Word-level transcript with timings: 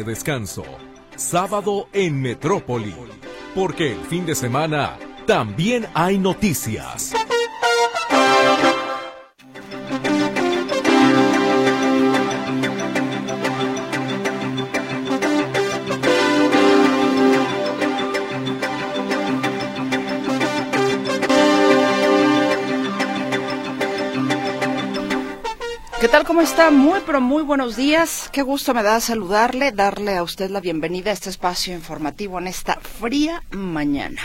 descanso. 0.00 0.64
Sábado 1.16 1.86
en 1.92 2.22
Metrópoli. 2.22 2.94
Porque 3.54 3.92
el 3.92 4.00
fin 4.00 4.24
de 4.24 4.34
semana 4.34 4.98
también 5.26 5.86
hay 5.92 6.16
noticias. 6.16 7.12
Tal? 26.12 26.26
¿Cómo 26.26 26.42
está? 26.42 26.70
Muy, 26.70 27.00
pero 27.06 27.22
muy 27.22 27.42
buenos 27.42 27.74
días. 27.74 28.28
Qué 28.32 28.42
gusto 28.42 28.74
me 28.74 28.82
da 28.82 29.00
saludarle, 29.00 29.72
darle 29.72 30.14
a 30.14 30.22
usted 30.22 30.50
la 30.50 30.60
bienvenida 30.60 31.08
a 31.08 31.14
este 31.14 31.30
espacio 31.30 31.72
informativo 31.72 32.38
en 32.38 32.48
esta 32.48 32.78
fría 32.80 33.42
mañana. 33.50 34.20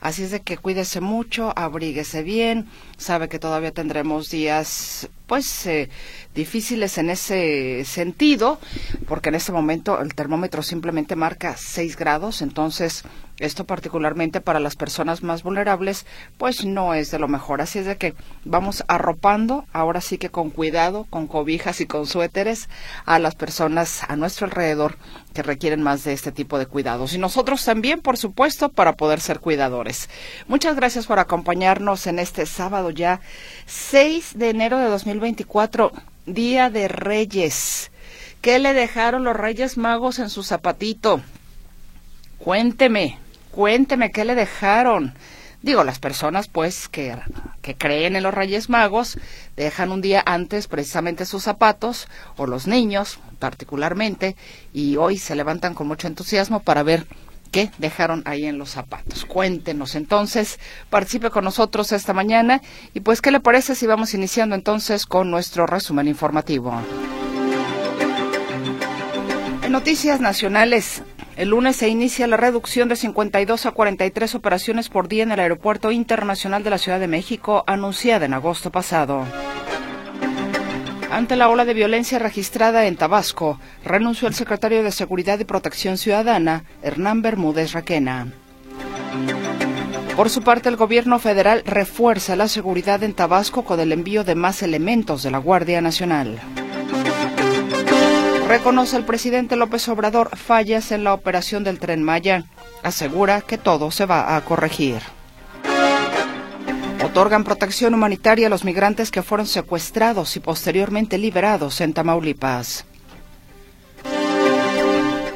Así 0.00 0.22
es 0.22 0.30
de 0.30 0.42
que 0.42 0.58
cuídese 0.58 1.00
mucho, 1.00 1.52
abríguese 1.56 2.22
bien, 2.22 2.68
sabe 2.98 3.28
que 3.28 3.40
todavía 3.40 3.72
tendremos 3.72 4.30
días 4.30 5.08
pues 5.28 5.66
eh, 5.66 5.90
difíciles 6.34 6.98
en 6.98 7.10
ese 7.10 7.84
sentido, 7.84 8.58
porque 9.06 9.28
en 9.28 9.36
este 9.36 9.52
momento 9.52 10.00
el 10.00 10.14
termómetro 10.14 10.62
simplemente 10.62 11.14
marca 11.14 11.54
6 11.56 11.96
grados, 11.96 12.42
entonces 12.42 13.04
esto 13.38 13.64
particularmente 13.64 14.40
para 14.40 14.58
las 14.58 14.74
personas 14.74 15.22
más 15.22 15.42
vulnerables, 15.42 16.06
pues 16.38 16.64
no 16.64 16.94
es 16.94 17.10
de 17.10 17.20
lo 17.20 17.28
mejor. 17.28 17.60
Así 17.60 17.78
es 17.78 17.86
de 17.86 17.96
que 17.96 18.14
vamos 18.44 18.84
arropando, 18.88 19.64
ahora 19.72 20.00
sí 20.00 20.18
que 20.18 20.30
con 20.30 20.50
cuidado, 20.50 21.06
con 21.08 21.28
cobijas 21.28 21.80
y 21.80 21.86
con 21.86 22.06
suéteres, 22.06 22.68
a 23.04 23.18
las 23.18 23.36
personas 23.36 24.02
a 24.08 24.16
nuestro 24.16 24.46
alrededor 24.46 24.96
que 25.34 25.42
requieren 25.42 25.82
más 25.82 26.02
de 26.02 26.14
este 26.14 26.32
tipo 26.32 26.58
de 26.58 26.66
cuidados. 26.66 27.14
Y 27.14 27.18
nosotros 27.18 27.64
también, 27.64 28.00
por 28.00 28.16
supuesto, 28.16 28.70
para 28.70 28.94
poder 28.94 29.20
ser 29.20 29.38
cuidadores. 29.38 30.08
Muchas 30.48 30.74
gracias 30.74 31.06
por 31.06 31.20
acompañarnos 31.20 32.08
en 32.08 32.18
este 32.18 32.44
sábado 32.44 32.90
ya 32.90 33.20
6 33.66 34.36
de 34.36 34.50
enero 34.50 34.78
de 34.78 34.88
2024, 35.18 35.92
Día 36.26 36.70
de 36.70 36.86
Reyes. 36.88 37.90
¿Qué 38.40 38.58
le 38.58 38.72
dejaron 38.72 39.24
los 39.24 39.36
Reyes 39.36 39.76
Magos 39.76 40.20
en 40.20 40.30
su 40.30 40.44
zapatito? 40.44 41.20
Cuénteme, 42.38 43.18
cuénteme 43.50 44.12
qué 44.12 44.24
le 44.24 44.36
dejaron. 44.36 45.14
Digo, 45.60 45.82
las 45.82 45.98
personas 45.98 46.46
pues 46.46 46.88
que, 46.88 47.16
que 47.62 47.74
creen 47.74 48.14
en 48.14 48.22
los 48.22 48.32
Reyes 48.32 48.68
Magos 48.68 49.18
dejan 49.56 49.90
un 49.90 50.00
día 50.00 50.22
antes 50.24 50.68
precisamente 50.68 51.26
sus 51.26 51.42
zapatos, 51.42 52.06
o 52.36 52.46
los 52.46 52.68
niños 52.68 53.18
particularmente, 53.40 54.36
y 54.72 54.96
hoy 54.96 55.18
se 55.18 55.34
levantan 55.34 55.74
con 55.74 55.88
mucho 55.88 56.06
entusiasmo 56.06 56.60
para 56.60 56.84
ver 56.84 57.06
qué 57.50 57.70
dejaron 57.78 58.22
ahí 58.26 58.46
en 58.46 58.58
los 58.58 58.70
zapatos. 58.70 59.24
Cuéntenos 59.24 59.94
entonces, 59.94 60.58
participe 60.90 61.30
con 61.30 61.44
nosotros 61.44 61.92
esta 61.92 62.12
mañana 62.12 62.60
y 62.94 63.00
pues 63.00 63.20
qué 63.20 63.30
le 63.30 63.40
parece 63.40 63.74
si 63.74 63.86
vamos 63.86 64.14
iniciando 64.14 64.54
entonces 64.54 65.06
con 65.06 65.30
nuestro 65.30 65.66
resumen 65.66 66.08
informativo. 66.08 66.72
En 69.62 69.72
noticias 69.72 70.20
nacionales, 70.20 71.02
el 71.36 71.50
lunes 71.50 71.76
se 71.76 71.88
inicia 71.88 72.26
la 72.26 72.36
reducción 72.36 72.88
de 72.88 72.96
52 72.96 73.66
a 73.66 73.70
43 73.70 74.34
operaciones 74.34 74.88
por 74.88 75.08
día 75.08 75.22
en 75.22 75.30
el 75.30 75.40
Aeropuerto 75.40 75.92
Internacional 75.92 76.64
de 76.64 76.70
la 76.70 76.78
Ciudad 76.78 76.98
de 76.98 77.06
México, 77.06 77.64
anunciada 77.66 78.26
en 78.26 78.34
agosto 78.34 78.72
pasado. 78.72 79.24
Ante 81.10 81.36
la 81.36 81.48
ola 81.48 81.64
de 81.64 81.74
violencia 81.74 82.18
registrada 82.18 82.86
en 82.86 82.96
Tabasco, 82.96 83.58
renunció 83.84 84.28
el 84.28 84.34
secretario 84.34 84.82
de 84.82 84.92
Seguridad 84.92 85.38
y 85.38 85.44
Protección 85.44 85.96
Ciudadana, 85.96 86.64
Hernán 86.82 87.22
Bermúdez 87.22 87.72
Raquena. 87.72 88.28
Por 90.16 90.28
su 90.30 90.42
parte, 90.42 90.68
el 90.68 90.76
gobierno 90.76 91.18
federal 91.18 91.62
refuerza 91.64 92.36
la 92.36 92.48
seguridad 92.48 93.02
en 93.02 93.14
Tabasco 93.14 93.64
con 93.64 93.80
el 93.80 93.92
envío 93.92 94.22
de 94.22 94.34
más 94.34 94.62
elementos 94.62 95.22
de 95.22 95.30
la 95.30 95.38
Guardia 95.38 95.80
Nacional. 95.80 96.38
Reconoce 98.48 98.96
el 98.96 99.04
presidente 99.04 99.56
López 99.56 99.88
Obrador 99.88 100.36
fallas 100.36 100.90
en 100.92 101.04
la 101.04 101.14
operación 101.14 101.64
del 101.64 101.78
tren 101.78 102.02
Maya. 102.02 102.44
Asegura 102.82 103.40
que 103.40 103.58
todo 103.58 103.90
se 103.90 104.06
va 104.06 104.36
a 104.36 104.40
corregir. 104.44 105.00
Otorgan 107.08 107.42
protección 107.42 107.94
humanitaria 107.94 108.48
a 108.48 108.50
los 108.50 108.64
migrantes 108.64 109.10
que 109.10 109.22
fueron 109.22 109.46
secuestrados 109.46 110.36
y 110.36 110.40
posteriormente 110.40 111.16
liberados 111.16 111.80
en 111.80 111.94
Tamaulipas. 111.94 112.84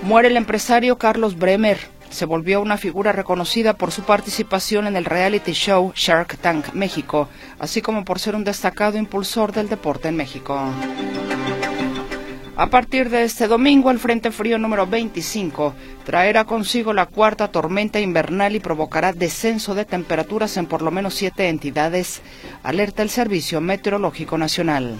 Muere 0.02 0.28
el 0.28 0.36
empresario 0.36 0.98
Carlos 0.98 1.38
Bremer. 1.38 1.78
Se 2.10 2.26
volvió 2.26 2.60
una 2.60 2.76
figura 2.76 3.12
reconocida 3.12 3.72
por 3.72 3.90
su 3.90 4.02
participación 4.02 4.86
en 4.86 4.96
el 4.96 5.06
reality 5.06 5.52
show 5.52 5.92
Shark 5.96 6.36
Tank 6.36 6.74
México, 6.74 7.30
así 7.58 7.80
como 7.80 8.04
por 8.04 8.18
ser 8.18 8.36
un 8.36 8.44
destacado 8.44 8.98
impulsor 8.98 9.52
del 9.52 9.70
deporte 9.70 10.08
en 10.08 10.16
México. 10.16 10.60
A 12.54 12.66
partir 12.66 13.08
de 13.08 13.22
este 13.24 13.48
domingo, 13.48 13.90
el 13.90 13.98
Frente 13.98 14.30
Frío 14.30 14.58
número 14.58 14.86
25 14.86 15.74
traerá 16.04 16.44
consigo 16.44 16.92
la 16.92 17.06
cuarta 17.06 17.48
tormenta 17.48 17.98
invernal 17.98 18.54
y 18.54 18.60
provocará 18.60 19.14
descenso 19.14 19.74
de 19.74 19.86
temperaturas 19.86 20.58
en 20.58 20.66
por 20.66 20.82
lo 20.82 20.90
menos 20.90 21.14
siete 21.14 21.48
entidades, 21.48 22.20
alerta 22.62 23.02
el 23.02 23.08
Servicio 23.08 23.62
Meteorológico 23.62 24.36
Nacional. 24.36 24.96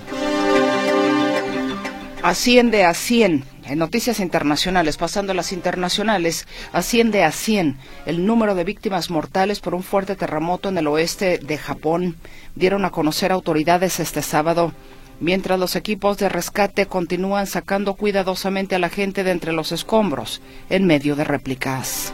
Asciende 2.22 2.84
a 2.84 2.94
100. 2.94 3.44
En 3.64 3.78
noticias 3.78 4.18
internacionales, 4.18 4.96
pasando 4.96 5.32
a 5.32 5.34
las 5.34 5.52
internacionales, 5.52 6.46
asciende 6.72 7.22
a 7.22 7.32
100 7.32 7.76
el 8.06 8.24
número 8.24 8.54
de 8.54 8.64
víctimas 8.64 9.10
mortales 9.10 9.60
por 9.60 9.74
un 9.74 9.82
fuerte 9.82 10.16
terremoto 10.16 10.70
en 10.70 10.78
el 10.78 10.86
oeste 10.86 11.38
de 11.38 11.58
Japón, 11.58 12.16
dieron 12.54 12.84
a 12.84 12.90
conocer 12.90 13.30
autoridades 13.30 14.00
este 14.00 14.22
sábado 14.22 14.72
mientras 15.22 15.58
los 15.58 15.76
equipos 15.76 16.18
de 16.18 16.28
rescate 16.28 16.86
continúan 16.86 17.46
sacando 17.46 17.94
cuidadosamente 17.94 18.74
a 18.74 18.78
la 18.78 18.88
gente 18.88 19.24
de 19.24 19.30
entre 19.30 19.52
los 19.52 19.72
escombros 19.72 20.42
en 20.68 20.84
medio 20.84 21.16
de 21.16 21.24
réplicas. 21.24 22.12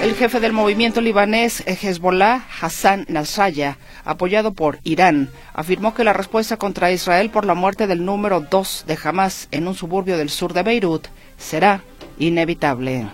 El 0.00 0.14
jefe 0.14 0.38
del 0.38 0.52
movimiento 0.52 1.00
libanés 1.00 1.64
Hezbollah, 1.66 2.44
Hassan 2.60 3.06
Nasrallah, 3.08 3.78
apoyado 4.04 4.52
por 4.52 4.78
Irán, 4.84 5.30
afirmó 5.54 5.94
que 5.94 6.04
la 6.04 6.12
respuesta 6.12 6.58
contra 6.58 6.92
Israel 6.92 7.30
por 7.30 7.46
la 7.46 7.54
muerte 7.54 7.86
del 7.86 8.04
número 8.04 8.40
2 8.40 8.84
de 8.86 8.98
Hamas 9.02 9.48
en 9.50 9.66
un 9.66 9.74
suburbio 9.74 10.18
del 10.18 10.28
sur 10.28 10.52
de 10.52 10.62
Beirut 10.62 11.06
será 11.38 11.80
inevitable. 12.18 13.06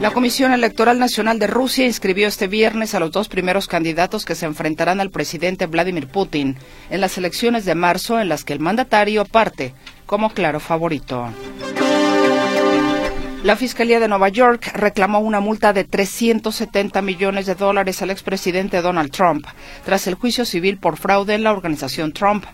La 0.00 0.10
Comisión 0.10 0.52
Electoral 0.52 0.98
Nacional 0.98 1.38
de 1.38 1.46
Rusia 1.46 1.86
inscribió 1.86 2.28
este 2.28 2.48
viernes 2.48 2.94
a 2.94 3.00
los 3.00 3.12
dos 3.12 3.28
primeros 3.28 3.66
candidatos 3.66 4.26
que 4.26 4.34
se 4.34 4.44
enfrentarán 4.44 5.00
al 5.00 5.10
presidente 5.10 5.66
Vladimir 5.66 6.06
Putin 6.06 6.56
en 6.90 7.00
las 7.00 7.16
elecciones 7.16 7.64
de 7.64 7.74
marzo 7.74 8.20
en 8.20 8.28
las 8.28 8.44
que 8.44 8.52
el 8.52 8.60
mandatario 8.60 9.24
parte 9.24 9.72
como 10.04 10.30
claro 10.30 10.60
favorito. 10.60 11.28
La 13.42 13.56
Fiscalía 13.56 13.98
de 13.98 14.08
Nueva 14.08 14.28
York 14.28 14.70
reclamó 14.74 15.20
una 15.20 15.40
multa 15.40 15.72
de 15.72 15.84
370 15.84 17.00
millones 17.00 17.46
de 17.46 17.54
dólares 17.54 18.02
al 18.02 18.10
expresidente 18.10 18.82
Donald 18.82 19.10
Trump 19.10 19.46
tras 19.86 20.06
el 20.06 20.14
juicio 20.14 20.44
civil 20.44 20.76
por 20.76 20.98
fraude 20.98 21.34
en 21.34 21.42
la 21.42 21.52
organización 21.52 22.12
Trump, 22.12 22.44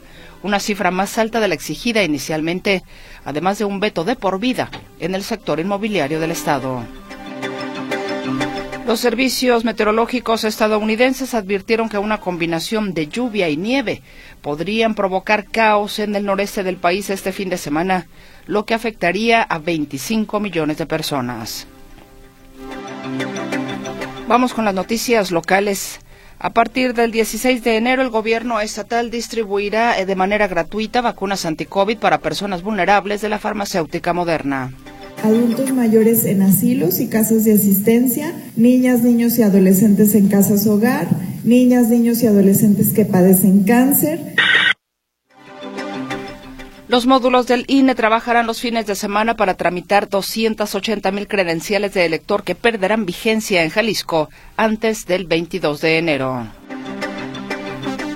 una 0.44 0.60
cifra 0.60 0.92
más 0.92 1.18
alta 1.18 1.40
de 1.40 1.48
la 1.48 1.54
exigida 1.54 2.04
inicialmente, 2.04 2.84
además 3.24 3.58
de 3.58 3.64
un 3.64 3.80
veto 3.80 4.04
de 4.04 4.14
por 4.14 4.38
vida 4.38 4.70
en 5.00 5.14
el 5.16 5.24
sector 5.24 5.58
inmobiliario 5.58 6.20
del 6.20 6.30
Estado. 6.30 6.84
Los 8.92 9.00
servicios 9.00 9.64
meteorológicos 9.64 10.44
estadounidenses 10.44 11.32
advirtieron 11.32 11.88
que 11.88 11.96
una 11.96 12.20
combinación 12.20 12.92
de 12.92 13.06
lluvia 13.06 13.48
y 13.48 13.56
nieve 13.56 14.02
podrían 14.42 14.94
provocar 14.94 15.46
caos 15.46 15.98
en 15.98 16.14
el 16.14 16.26
noreste 16.26 16.62
del 16.62 16.76
país 16.76 17.08
este 17.08 17.32
fin 17.32 17.48
de 17.48 17.56
semana, 17.56 18.06
lo 18.46 18.66
que 18.66 18.74
afectaría 18.74 19.42
a 19.44 19.58
25 19.58 20.40
millones 20.40 20.76
de 20.76 20.84
personas. 20.84 21.66
Vamos 24.28 24.52
con 24.52 24.66
las 24.66 24.74
noticias 24.74 25.30
locales. 25.30 26.00
A 26.38 26.50
partir 26.50 26.92
del 26.92 27.12
16 27.12 27.64
de 27.64 27.78
enero, 27.78 28.02
el 28.02 28.10
gobierno 28.10 28.60
estatal 28.60 29.10
distribuirá 29.10 30.04
de 30.04 30.16
manera 30.16 30.48
gratuita 30.48 31.00
vacunas 31.00 31.46
anti-COVID 31.46 31.96
para 31.96 32.18
personas 32.18 32.60
vulnerables 32.60 33.22
de 33.22 33.30
la 33.30 33.38
farmacéutica 33.38 34.12
moderna 34.12 34.70
adultos 35.22 35.72
mayores 35.72 36.24
en 36.24 36.42
asilos 36.42 37.00
y 37.00 37.08
casas 37.08 37.44
de 37.44 37.54
asistencia, 37.54 38.32
niñas, 38.56 39.02
niños 39.02 39.38
y 39.38 39.42
adolescentes 39.42 40.14
en 40.14 40.28
casas 40.28 40.66
hogar, 40.66 41.08
niñas, 41.44 41.88
niños 41.88 42.22
y 42.22 42.26
adolescentes 42.26 42.92
que 42.92 43.04
padecen 43.04 43.64
cáncer. 43.64 44.34
Los 46.88 47.06
módulos 47.06 47.46
del 47.46 47.64
INE 47.68 47.94
trabajarán 47.94 48.46
los 48.46 48.60
fines 48.60 48.86
de 48.86 48.94
semana 48.94 49.34
para 49.34 49.54
tramitar 49.54 50.10
280 50.10 51.10
mil 51.10 51.26
credenciales 51.26 51.94
de 51.94 52.04
elector 52.04 52.42
que 52.42 52.54
perderán 52.54 53.06
vigencia 53.06 53.62
en 53.62 53.70
Jalisco 53.70 54.28
antes 54.56 55.06
del 55.06 55.26
22 55.26 55.80
de 55.80 55.98
enero. 55.98 56.46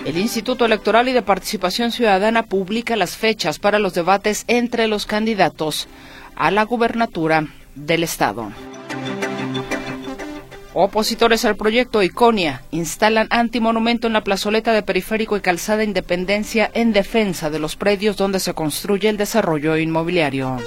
El 0.05 0.19
Instituto 0.19 0.67
Electoral 0.67 1.09
y 1.09 1.13
de 1.13 1.23
Participación 1.23 1.91
Ciudadana 1.91 2.43
publica 2.45 2.97
las 2.97 3.17
fechas 3.17 3.59
para 3.59 3.79
los 3.79 3.95
debates 3.95 4.45
entre 4.47 4.89
los 4.89 5.07
candidatos 5.07 5.89
a 6.37 6.51
la 6.51 6.65
gubernatura 6.65 7.47
del 7.75 8.05
Estado. 8.05 8.53
Opositores 10.79 11.47
al 11.47 11.57
proyecto 11.57 12.03
Iconia 12.03 12.63
instalan 12.71 13.29
antimonumento 13.31 14.07
en 14.07 14.13
la 14.13 14.23
plazoleta 14.23 14.75
de 14.75 14.83
Periférico 14.83 15.37
y 15.39 15.41
Calzada 15.41 15.83
Independencia 15.83 16.71
en 16.75 16.93
defensa 16.93 17.49
de 17.49 17.59
los 17.59 17.77
predios 17.77 18.19
donde 18.19 18.41
se 18.41 18.53
construye 18.53 19.09
el 19.09 19.17
desarrollo 19.17 19.79
inmobiliario. 19.79 20.59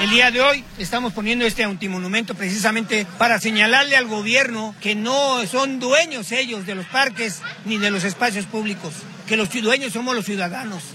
El 0.00 0.10
día 0.10 0.30
de 0.30 0.40
hoy 0.40 0.64
estamos 0.78 1.14
poniendo 1.14 1.44
este 1.46 1.64
antimonumento 1.64 2.34
precisamente 2.34 3.06
para 3.18 3.40
señalarle 3.40 3.96
al 3.96 4.06
gobierno 4.06 4.74
que 4.80 4.94
no 4.94 5.44
son 5.46 5.80
dueños 5.80 6.30
ellos 6.30 6.66
de 6.66 6.76
los 6.76 6.86
parques 6.86 7.42
ni 7.64 7.78
de 7.78 7.90
los 7.90 8.04
espacios 8.04 8.46
públicos, 8.46 8.92
que 9.26 9.36
los 9.36 9.50
dueños 9.50 9.94
somos 9.94 10.14
los 10.14 10.26
ciudadanos. 10.26 10.92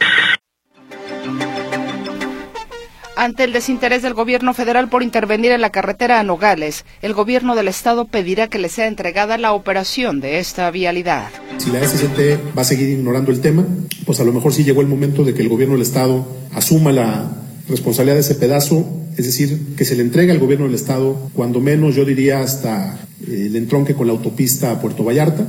Ante 3.19 3.43
el 3.43 3.51
desinterés 3.51 4.01
del 4.01 4.13
gobierno 4.13 4.53
federal 4.53 4.87
por 4.87 5.03
intervenir 5.03 5.51
en 5.51 5.59
la 5.59 5.71
carretera 5.71 6.21
a 6.21 6.23
Nogales, 6.23 6.85
el 7.01 7.13
gobierno 7.13 7.53
del 7.53 7.67
estado 7.67 8.05
pedirá 8.05 8.47
que 8.47 8.59
le 8.59 8.69
sea 8.69 8.87
entregada 8.87 9.37
la 9.37 9.51
operación 9.51 10.21
de 10.21 10.39
esta 10.39 10.71
vialidad. 10.71 11.27
Si 11.57 11.69
la 11.69 11.85
SCT 11.85 12.57
va 12.57 12.61
a 12.61 12.63
seguir 12.63 12.87
ignorando 12.87 13.31
el 13.31 13.41
tema, 13.41 13.65
pues 14.05 14.21
a 14.21 14.23
lo 14.23 14.31
mejor 14.31 14.53
sí 14.53 14.63
llegó 14.63 14.79
el 14.79 14.87
momento 14.87 15.25
de 15.25 15.33
que 15.33 15.41
el 15.41 15.49
gobierno 15.49 15.73
del 15.73 15.81
estado 15.81 16.25
asuma 16.53 16.93
la 16.93 17.29
responsabilidad 17.67 18.15
de 18.15 18.21
ese 18.21 18.35
pedazo, 18.35 18.87
es 19.17 19.25
decir, 19.25 19.75
que 19.75 19.83
se 19.83 19.97
le 19.97 20.03
entregue 20.03 20.31
al 20.31 20.39
gobierno 20.39 20.67
del 20.67 20.75
Estado, 20.75 21.29
cuando 21.33 21.59
menos 21.59 21.95
yo 21.95 22.05
diría 22.05 22.39
hasta 22.39 22.99
eh, 23.27 23.47
el 23.47 23.57
entronque 23.57 23.95
con 23.95 24.07
la 24.07 24.13
autopista 24.13 24.71
a 24.71 24.79
Puerto 24.79 25.03
Vallarta. 25.03 25.45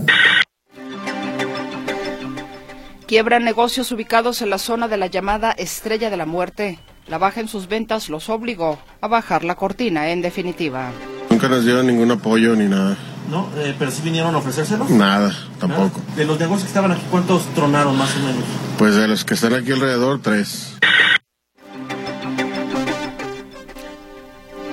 Quiebran 3.07 3.45
negocios 3.45 3.93
ubicados 3.93 4.43
en 4.43 4.51
la 4.51 4.59
zona 4.59 4.89
de 4.89 4.97
la 4.97 5.07
llamada 5.07 5.53
Estrella 5.53 6.11
de 6.11 6.17
la 6.17 6.27
Muerte. 6.27 6.81
La 7.11 7.19
baja 7.19 7.41
en 7.41 7.49
sus 7.49 7.67
ventas 7.67 8.09
los 8.09 8.29
obligó 8.29 8.79
a 9.01 9.09
bajar 9.09 9.43
la 9.43 9.57
cortina, 9.57 10.11
en 10.11 10.23
definitiva. 10.23 10.93
Nunca 11.29 11.49
nos 11.49 11.65
dieron 11.65 11.89
ningún 11.89 12.13
apoyo 12.13 12.55
ni 12.55 12.69
nada. 12.69 12.97
¿No? 13.29 13.49
Eh, 13.57 13.75
¿Pero 13.77 13.91
sí 13.91 14.01
vinieron 14.05 14.33
a 14.37 14.39
ofrecérselo? 14.39 14.87
Nada, 14.89 15.37
tampoco. 15.59 16.01
De 16.15 16.25
los 16.25 16.39
negocios 16.39 16.63
que 16.63 16.69
estaban 16.69 16.93
aquí, 16.93 17.03
¿cuántos 17.11 17.45
tronaron 17.53 17.99
más 17.99 18.15
o 18.15 18.21
menos? 18.21 18.45
Pues 18.79 18.95
de 18.95 19.09
los 19.09 19.25
que 19.25 19.35
están 19.35 19.55
aquí 19.55 19.73
alrededor, 19.73 20.21
tres. 20.23 20.77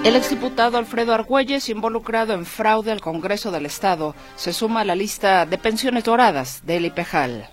El 0.04 0.16
exdiputado 0.16 0.78
Alfredo 0.78 1.16
Argüelles, 1.16 1.70
involucrado 1.70 2.34
en 2.34 2.46
fraude 2.46 2.92
al 2.92 3.02
Congreso 3.02 3.50
del 3.50 3.66
Estado, 3.66 4.14
se 4.36 4.54
suma 4.54 4.82
a 4.82 4.86
la 4.86 4.96
lista 4.96 5.48
de 5.48 5.58
pensiones 5.58 6.04
doradas 6.04 6.62
del 6.68 6.86
IPEJAL. 6.86 7.50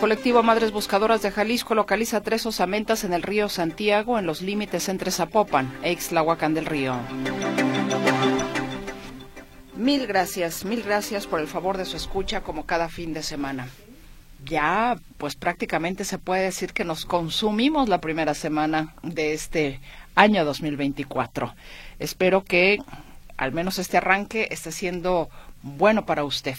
Colectivo 0.00 0.42
Madres 0.42 0.72
Buscadoras 0.72 1.20
de 1.20 1.30
Jalisco 1.30 1.74
localiza 1.74 2.22
tres 2.22 2.46
osamentas 2.46 3.04
en 3.04 3.12
el 3.12 3.22
río 3.22 3.50
Santiago 3.50 4.18
en 4.18 4.24
los 4.24 4.40
límites 4.40 4.88
entre 4.88 5.10
Zapopan 5.10 5.70
e 5.82 5.92
Ixtlahuacán 5.92 6.54
del 6.54 6.64
Río. 6.64 6.96
Mil 9.76 10.06
gracias, 10.06 10.64
mil 10.64 10.82
gracias 10.82 11.26
por 11.26 11.38
el 11.38 11.46
favor 11.48 11.76
de 11.76 11.84
su 11.84 11.98
escucha 11.98 12.40
como 12.40 12.64
cada 12.64 12.88
fin 12.88 13.12
de 13.12 13.22
semana. 13.22 13.68
Ya, 14.46 14.98
pues 15.18 15.36
prácticamente 15.36 16.06
se 16.06 16.16
puede 16.16 16.44
decir 16.44 16.72
que 16.72 16.86
nos 16.86 17.04
consumimos 17.04 17.90
la 17.90 18.00
primera 18.00 18.32
semana 18.32 18.94
de 19.02 19.34
este 19.34 19.80
año 20.14 20.46
2024. 20.46 21.54
Espero 21.98 22.42
que 22.42 22.78
al 23.36 23.52
menos 23.52 23.78
este 23.78 23.98
arranque 23.98 24.48
esté 24.50 24.72
siendo 24.72 25.28
bueno 25.62 26.06
para 26.06 26.24
usted. 26.24 26.56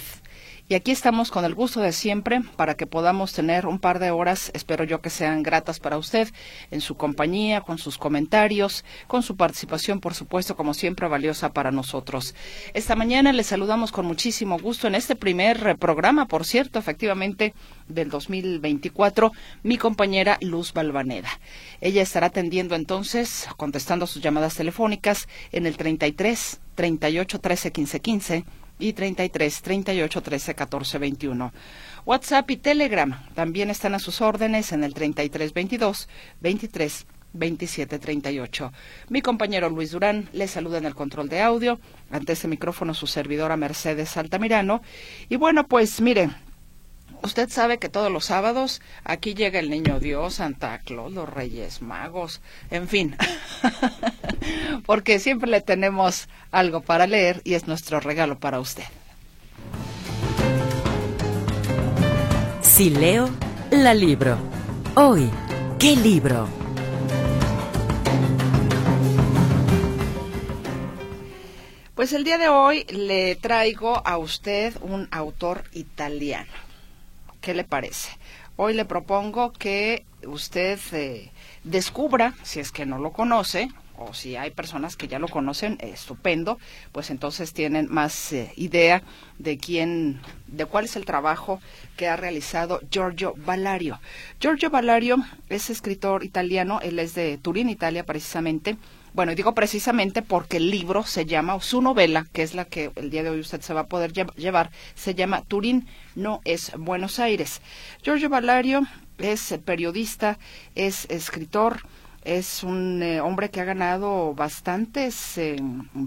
Y 0.71 0.73
aquí 0.73 0.91
estamos 0.91 1.31
con 1.31 1.43
el 1.43 1.53
gusto 1.53 1.81
de 1.81 1.91
siempre 1.91 2.39
para 2.55 2.75
que 2.75 2.87
podamos 2.87 3.33
tener 3.33 3.65
un 3.65 3.77
par 3.77 3.99
de 3.99 4.09
horas, 4.09 4.51
espero 4.53 4.85
yo 4.85 5.01
que 5.01 5.09
sean 5.09 5.43
gratas 5.43 5.81
para 5.81 5.97
usted, 5.97 6.29
en 6.71 6.79
su 6.79 6.95
compañía, 6.95 7.59
con 7.59 7.77
sus 7.77 7.97
comentarios, 7.97 8.85
con 9.07 9.21
su 9.21 9.35
participación, 9.35 9.99
por 9.99 10.13
supuesto, 10.13 10.55
como 10.55 10.73
siempre, 10.73 11.09
valiosa 11.09 11.51
para 11.51 11.71
nosotros. 11.71 12.35
Esta 12.73 12.95
mañana 12.95 13.33
les 13.33 13.47
saludamos 13.47 13.91
con 13.91 14.05
muchísimo 14.05 14.57
gusto 14.59 14.87
en 14.87 14.95
este 14.95 15.17
primer 15.17 15.75
programa, 15.77 16.25
por 16.29 16.45
cierto, 16.45 16.79
efectivamente, 16.79 17.53
del 17.89 18.09
2024, 18.09 19.33
mi 19.63 19.77
compañera 19.77 20.37
Luz 20.39 20.71
Balvaneda. 20.71 21.31
Ella 21.81 22.01
estará 22.01 22.27
atendiendo 22.27 22.75
entonces, 22.75 23.45
contestando 23.57 24.07
sus 24.07 24.21
llamadas 24.21 24.55
telefónicas 24.55 25.27
en 25.51 25.65
el 25.65 25.75
33 25.75 26.61
38 26.75 27.39
13 27.39 27.71
15 27.73 27.99
15 27.99 28.45
y 28.81 28.93
33 28.93 29.61
38 29.61 30.21
13 30.21 30.55
14 30.55 30.97
21. 30.97 31.53
WhatsApp 32.05 32.49
y 32.51 32.57
Telegram 32.57 33.23
también 33.35 33.69
están 33.69 33.93
a 33.95 33.99
sus 33.99 34.21
órdenes 34.21 34.71
en 34.71 34.83
el 34.83 34.93
33 34.93 35.53
22 35.53 36.09
23 36.41 37.05
27 37.33 37.99
38. 37.99 38.73
Mi 39.09 39.21
compañero 39.21 39.69
Luis 39.69 39.91
Durán 39.91 40.27
le 40.33 40.47
saluda 40.47 40.79
en 40.79 40.85
el 40.85 40.95
control 40.95 41.29
de 41.29 41.41
audio. 41.41 41.79
Ante 42.09 42.33
este 42.33 42.47
micrófono 42.47 42.93
su 42.93 43.07
servidora 43.07 43.55
Mercedes 43.55 44.17
Altamirano. 44.17 44.81
Y 45.29 45.37
bueno, 45.37 45.67
pues 45.67 46.01
mire, 46.01 46.29
Usted 47.23 47.49
sabe 47.49 47.77
que 47.77 47.87
todos 47.87 48.11
los 48.11 48.25
sábados 48.25 48.81
aquí 49.03 49.35
llega 49.35 49.59
el 49.59 49.69
Niño 49.69 49.99
Dios, 49.99 50.35
Santa 50.35 50.79
Claus, 50.79 51.11
los 51.11 51.29
Reyes 51.29 51.81
Magos, 51.81 52.41
en 52.71 52.87
fin, 52.87 53.15
porque 54.87 55.19
siempre 55.19 55.49
le 55.49 55.61
tenemos 55.61 56.29
algo 56.51 56.81
para 56.81 57.05
leer 57.05 57.41
y 57.43 57.53
es 57.53 57.67
nuestro 57.67 57.99
regalo 57.99 58.39
para 58.39 58.59
usted. 58.59 58.85
Si 62.61 62.89
leo, 62.89 63.29
la 63.69 63.93
libro. 63.93 64.37
Hoy, 64.95 65.29
¿qué 65.77 65.95
libro? 65.95 66.47
Pues 71.93 72.13
el 72.13 72.23
día 72.23 72.39
de 72.39 72.49
hoy 72.49 72.83
le 72.85 73.35
traigo 73.35 74.01
a 74.07 74.17
usted 74.17 74.73
un 74.81 75.07
autor 75.11 75.65
italiano 75.73 76.70
¿Qué 77.41 77.55
le 77.55 77.63
parece? 77.63 78.11
Hoy 78.55 78.75
le 78.75 78.85
propongo 78.85 79.51
que 79.51 80.05
usted 80.27 80.79
eh, 80.91 81.31
descubra, 81.63 82.35
si 82.43 82.59
es 82.59 82.71
que 82.71 82.85
no 82.85 82.99
lo 82.99 83.11
conoce, 83.13 83.69
o 83.97 84.13
si 84.13 84.35
hay 84.35 84.51
personas 84.51 84.95
que 84.95 85.07
ya 85.07 85.17
lo 85.17 85.27
conocen, 85.27 85.77
estupendo, 85.79 86.59
pues 86.91 87.09
entonces 87.09 87.53
tienen 87.53 87.87
más 87.89 88.31
eh, 88.31 88.53
idea 88.57 89.01
de 89.39 89.57
quién, 89.57 90.21
de 90.45 90.65
cuál 90.65 90.85
es 90.85 90.95
el 90.95 91.05
trabajo 91.05 91.59
que 91.97 92.07
ha 92.07 92.15
realizado 92.15 92.79
Giorgio 92.91 93.33
Valario. 93.37 93.99
Giorgio 94.39 94.69
Valario 94.69 95.17
es 95.49 95.71
escritor 95.71 96.23
italiano, 96.23 96.79
él 96.83 96.99
es 96.99 97.15
de 97.15 97.39
Turín, 97.39 97.69
Italia 97.69 98.05
precisamente, 98.05 98.77
bueno, 99.13 99.35
digo 99.35 99.53
precisamente 99.53 100.21
porque 100.21 100.57
el 100.57 100.71
libro 100.71 101.03
se 101.03 101.25
llama, 101.25 101.55
o 101.55 101.61
su 101.61 101.81
novela, 101.81 102.27
que 102.31 102.43
es 102.43 102.53
la 102.53 102.65
que 102.65 102.91
el 102.95 103.09
día 103.09 103.23
de 103.23 103.29
hoy 103.29 103.39
usted 103.41 103.61
se 103.61 103.73
va 103.73 103.81
a 103.81 103.87
poder 103.87 104.13
llevar, 104.13 104.71
se 104.95 105.15
llama 105.15 105.41
Turín 105.41 105.87
no 106.15 106.41
es 106.45 106.71
Buenos 106.77 107.19
Aires. 107.19 107.61
Giorgio 108.03 108.29
Valario 108.29 108.83
es 109.17 109.59
periodista, 109.65 110.39
es 110.75 111.05
escritor, 111.09 111.81
es 112.23 112.63
un 112.63 113.03
eh, 113.03 113.19
hombre 113.19 113.49
que 113.49 113.59
ha 113.61 113.65
ganado 113.65 114.33
bastantes 114.33 115.37
eh, 115.37 115.57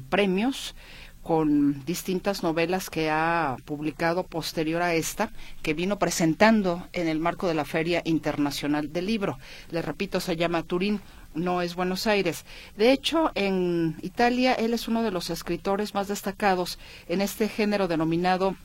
premios 0.09 0.75
con 1.23 1.85
distintas 1.87 2.43
novelas 2.43 2.91
que 2.91 3.11
ha 3.11 3.57
publicado 3.65 4.25
posterior 4.25 4.83
a 4.83 4.95
esta, 4.95 5.31
que 5.63 5.73
vino 5.73 5.99
presentando 5.99 6.87
en 6.93 7.09
el 7.09 7.19
marco 7.19 7.49
de 7.49 7.55
la 7.55 7.65
Feria 7.65 8.03
Internacional 8.05 8.93
del 8.93 9.07
Libro. 9.07 9.39
Le 9.71 9.81
repito, 9.81 10.21
se 10.21 10.37
llama 10.37 10.63
Turín 10.63 11.01
no 11.35 11.63
es 11.63 11.75
Buenos 11.75 12.07
Aires. 12.07 12.45
De 12.77 12.93
hecho, 12.93 13.31
en 13.35 13.97
Italia 14.03 14.55
él 14.55 14.75
es 14.75 14.89
uno 14.89 15.03
de 15.03 15.11
los 15.11 15.31
escritores 15.31 15.95
más 15.95 16.09
destacados 16.09 16.79
en 17.09 17.21
este 17.21 17.49
género 17.49 17.89
denominado 17.89 18.57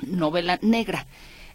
novela 0.00 0.58
negra. 0.62 1.06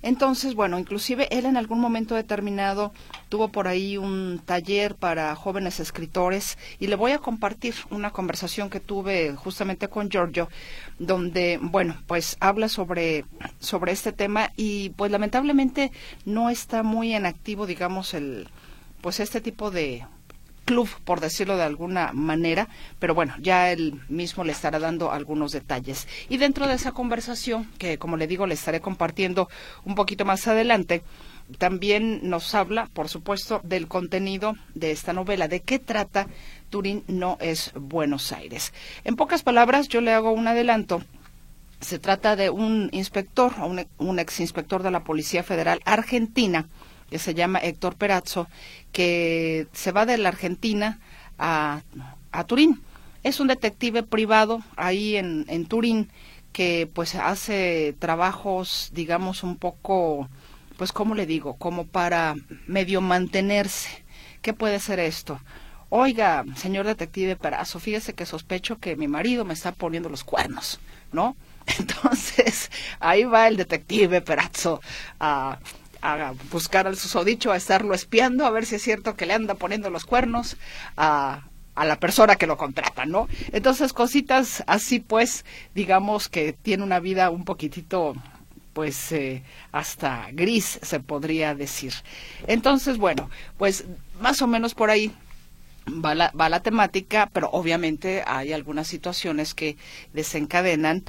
Entonces, 0.04 0.54
bueno, 0.54 0.78
inclusive 0.78 1.30
él 1.32 1.46
en 1.46 1.56
algún 1.56 1.80
momento 1.80 2.14
determinado 2.14 2.92
tuvo 3.30 3.48
por 3.48 3.70
ahí 3.70 3.98
un 3.98 4.42
taller 4.44 4.96
para 4.96 5.34
jóvenes 5.34 5.80
escritores 5.80 6.58
y 6.78 6.88
le 6.88 6.98
voy 6.98 7.14
a 7.14 7.20
compartir 7.20 7.74
una 7.90 8.12
conversación 8.12 8.70
que 8.70 8.82
tuve 8.82 9.34
justamente 9.34 9.88
con 9.88 10.10
Giorgio, 10.10 10.50
donde, 11.00 11.58
bueno, 11.62 11.96
pues 12.06 12.36
habla 12.42 12.68
sobre, 12.68 13.24
sobre 13.60 13.94
este 13.94 14.12
tema 14.12 14.52
y 14.58 14.90
pues 14.90 15.10
lamentablemente 15.10 15.94
no 16.26 16.50
está 16.50 16.84
muy 16.84 17.14
en 17.14 17.26
activo, 17.26 17.66
digamos, 17.66 18.14
el, 18.14 18.50
pues 19.00 19.22
este 19.22 19.40
tipo 19.40 19.72
de 19.72 20.06
club, 20.66 20.90
por 21.04 21.20
decirlo 21.20 21.58
de 21.58 21.64
alguna 21.64 22.12
manera, 22.14 22.68
pero 23.00 23.16
bueno, 23.16 23.36
ya 23.40 23.72
él 23.72 24.00
mismo 24.10 24.44
le 24.44 24.52
estará 24.52 24.80
dando 24.80 25.12
algunos 25.12 25.52
detalles. 25.52 26.08
Y 26.30 26.38
dentro 26.38 26.68
de 26.68 26.76
esa 26.76 26.92
conversación, 26.92 27.70
que 27.78 27.98
como 27.98 28.18
le 28.18 28.28
digo, 28.28 28.48
le 28.48 28.54
estaré 28.54 28.82
compartiendo 28.82 29.50
un 29.86 29.96
poquito 29.96 30.26
más 30.26 30.48
adelante, 30.48 31.04
también 31.58 32.30
nos 32.30 32.56
habla, 32.56 32.88
por 32.94 33.10
supuesto, 33.10 33.62
del 33.64 33.88
contenido 33.88 34.56
de 34.74 34.92
esta 34.92 35.14
novela, 35.14 35.48
de 35.48 35.60
qué 35.60 35.80
trata 35.80 36.28
Turín 36.70 37.04
no 37.08 37.38
es 37.40 37.72
Buenos 37.76 38.32
Aires. 38.32 38.74
En 39.04 39.16
pocas 39.16 39.44
palabras, 39.44 39.88
yo 39.90 40.02
le 40.02 40.14
hago 40.14 40.32
un 40.32 40.48
adelanto 40.48 41.04
Se 41.82 42.00
trata 42.00 42.38
de 42.38 42.50
un 42.50 42.90
inspector, 42.94 43.54
un, 43.60 43.86
un 43.98 44.20
ex 44.20 44.40
inspector 44.40 44.84
de 44.84 44.92
la 44.92 45.04
Policía 45.04 45.44
Federal 45.44 45.82
Argentina, 45.84 46.70
que 47.14 47.20
se 47.20 47.36
llama 47.36 47.60
Héctor 47.60 47.96
Perazzo, 47.96 48.48
que 48.92 49.68
se 49.72 49.92
va 49.92 50.08
de 50.08 50.18
la 50.18 50.30
Argentina 50.30 51.00
a, 51.38 51.84
a 52.32 52.44
Turín. 52.46 52.82
Es 53.22 53.40
un 53.40 53.50
detective 53.50 54.02
privado 54.02 54.64
ahí 54.78 55.16
en, 55.16 55.46
en 55.48 55.68
Turín 55.68 56.10
que 56.54 56.90
pues 56.92 57.14
hace 57.14 57.96
trabajos, 58.00 58.90
digamos, 58.94 59.44
un 59.44 59.58
poco, 59.58 60.28
pues, 60.76 60.92
¿cómo 60.92 61.14
le 61.14 61.28
digo? 61.28 61.54
Como 61.58 61.86
para 61.86 62.34
medio 62.66 63.00
mantenerse. 63.00 64.04
¿Qué 64.42 64.54
puede 64.54 64.80
ser 64.80 65.00
esto? 65.00 65.40
Oiga, 65.90 66.44
señor 66.56 66.88
detective 66.88 67.36
Perazo, 67.36 67.80
fíjese 67.80 68.14
que 68.14 68.26
sospecho 68.26 68.80
que 68.80 68.96
mi 68.96 69.08
marido 69.08 69.46
me 69.46 69.54
está 69.54 69.72
poniendo 69.72 70.10
los 70.10 70.24
cuernos, 70.24 70.80
¿no? 71.12 71.36
Entonces, 71.78 72.72
ahí 73.00 73.24
va 73.24 73.48
el 73.48 73.58
detective 73.58 74.22
Perazzo 74.22 74.82
a, 75.20 75.60
a 76.04 76.34
buscar 76.52 76.86
al 76.86 76.98
susodicho, 76.98 77.52
a 77.52 77.58
estarlo 77.58 77.96
espiando, 77.96 78.46
a 78.46 78.52
ver 78.52 78.66
si 78.66 78.76
es 78.76 78.82
cierto 78.82 79.16
que 79.16 79.26
le 79.26 79.34
anda 79.34 79.56
poniendo 79.56 79.90
los 79.90 80.06
cuernos 80.06 80.58
a, 80.98 81.44
a 81.76 81.86
la 81.86 82.00
persona 82.00 82.36
que 82.36 82.46
lo 82.46 82.58
contrata, 82.58 83.06
¿no? 83.06 83.28
Entonces, 83.54 83.94
cositas 83.94 84.64
así, 84.68 85.00
pues, 85.00 85.46
digamos 85.74 86.28
que 86.28 86.52
tiene 86.54 86.84
una 86.84 87.00
vida 87.00 87.30
un 87.30 87.46
poquitito, 87.46 88.16
pues, 88.74 89.14
eh, 89.14 89.44
hasta 89.72 90.28
gris, 90.34 90.80
se 90.82 91.00
podría 91.00 91.56
decir. 91.56 91.94
Entonces, 92.48 92.98
bueno, 92.98 93.30
pues, 93.58 93.86
más 94.20 94.42
o 94.42 94.48
menos 94.48 94.76
por 94.76 94.90
ahí 94.90 95.14
va 95.88 96.16
la, 96.16 96.32
va 96.32 96.50
la 96.50 96.62
temática, 96.62 97.30
pero 97.32 97.50
obviamente 97.52 98.24
hay 98.28 98.52
algunas 98.52 98.88
situaciones 98.88 99.54
que 99.54 99.78
desencadenan 100.14 101.04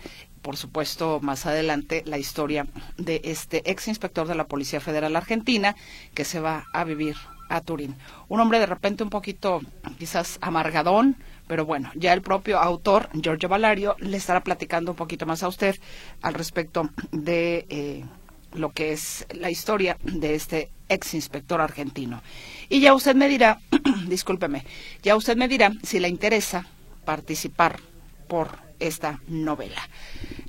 por 0.45 0.59
supuesto, 0.59 1.21
más 1.23 1.47
adelante 1.47 2.03
la 2.05 2.19
historia 2.19 2.67
de 2.99 3.23
este 3.25 3.63
ex 3.71 3.89
inspector 3.89 4.29
de 4.29 4.35
la 4.35 4.45
Policía 4.45 4.79
Federal 4.79 5.17
Argentina 5.17 5.75
que 6.13 6.27
se 6.27 6.39
va 6.39 6.67
a 6.75 6.85
vivir 6.85 7.17
a 7.49 7.63
Turín. 7.63 7.97
Un 8.29 8.41
hombre 8.41 8.59
de 8.59 8.67
repente 8.67 9.03
un 9.03 9.09
poquito 9.09 9.63
quizás 9.99 10.37
amargadón, 10.43 11.17
pero 11.47 11.65
bueno, 11.65 11.91
ya 11.95 12.13
el 12.13 12.21
propio 12.21 12.59
autor, 12.59 13.09
Giorgio 13.15 13.49
Valario, 13.49 13.97
le 14.01 14.19
estará 14.19 14.45
platicando 14.45 14.93
un 14.93 14.99
poquito 14.99 15.25
más 15.25 15.43
a 15.43 15.49
usted 15.49 15.77
al 16.21 16.35
respecto 16.35 16.91
de 17.11 17.65
eh, 17.71 18.05
lo 18.53 18.71
que 18.71 18.93
es 18.93 19.27
la 19.31 19.51
historia 19.51 19.97
de 20.03 20.35
este 20.35 20.69
ex 20.91 21.15
inspector 21.15 21.63
argentino. 21.63 22.21
Y 22.69 22.81
ya 22.81 22.93
usted 22.93 23.17
me 23.17 23.31
dirá, 23.31 23.61
discúlpeme, 24.09 24.63
ya 25.03 25.17
usted 25.17 25.39
me 25.39 25.49
dirá 25.49 25.73
si 25.83 26.01
le 26.01 26.09
interesa 26.11 26.67
participar 27.07 27.81
por 28.29 28.64
esta 28.81 29.21
novela. 29.29 29.89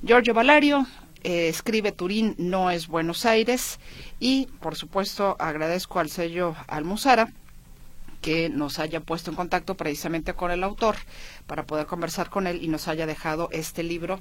Giorgio 0.02 0.34
Valario 0.34 0.86
eh, 1.22 1.48
escribe 1.48 1.92
Turín 1.92 2.34
no 2.38 2.70
es 2.70 2.86
Buenos 2.86 3.26
Aires 3.26 3.80
y 4.20 4.46
por 4.60 4.76
supuesto 4.76 5.36
agradezco 5.38 5.98
al 5.98 6.10
sello 6.10 6.54
Almuzara 6.68 7.32
que 8.20 8.48
nos 8.48 8.78
haya 8.78 9.00
puesto 9.00 9.30
en 9.30 9.36
contacto 9.36 9.76
precisamente 9.76 10.34
con 10.34 10.50
el 10.50 10.64
autor 10.64 10.96
para 11.46 11.64
poder 11.64 11.86
conversar 11.86 12.30
con 12.30 12.46
él 12.46 12.62
y 12.62 12.68
nos 12.68 12.88
haya 12.88 13.06
dejado 13.06 13.48
este 13.52 13.82
libro 13.82 14.20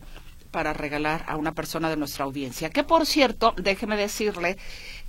para 0.52 0.74
regalar 0.74 1.26
a 1.28 1.36
una 1.36 1.52
persona 1.52 1.90
de 1.90 1.98
nuestra 1.98 2.24
audiencia. 2.24 2.70
Que 2.70 2.84
por 2.84 3.06
cierto, 3.06 3.54
déjeme 3.58 3.98
decirle 3.98 4.58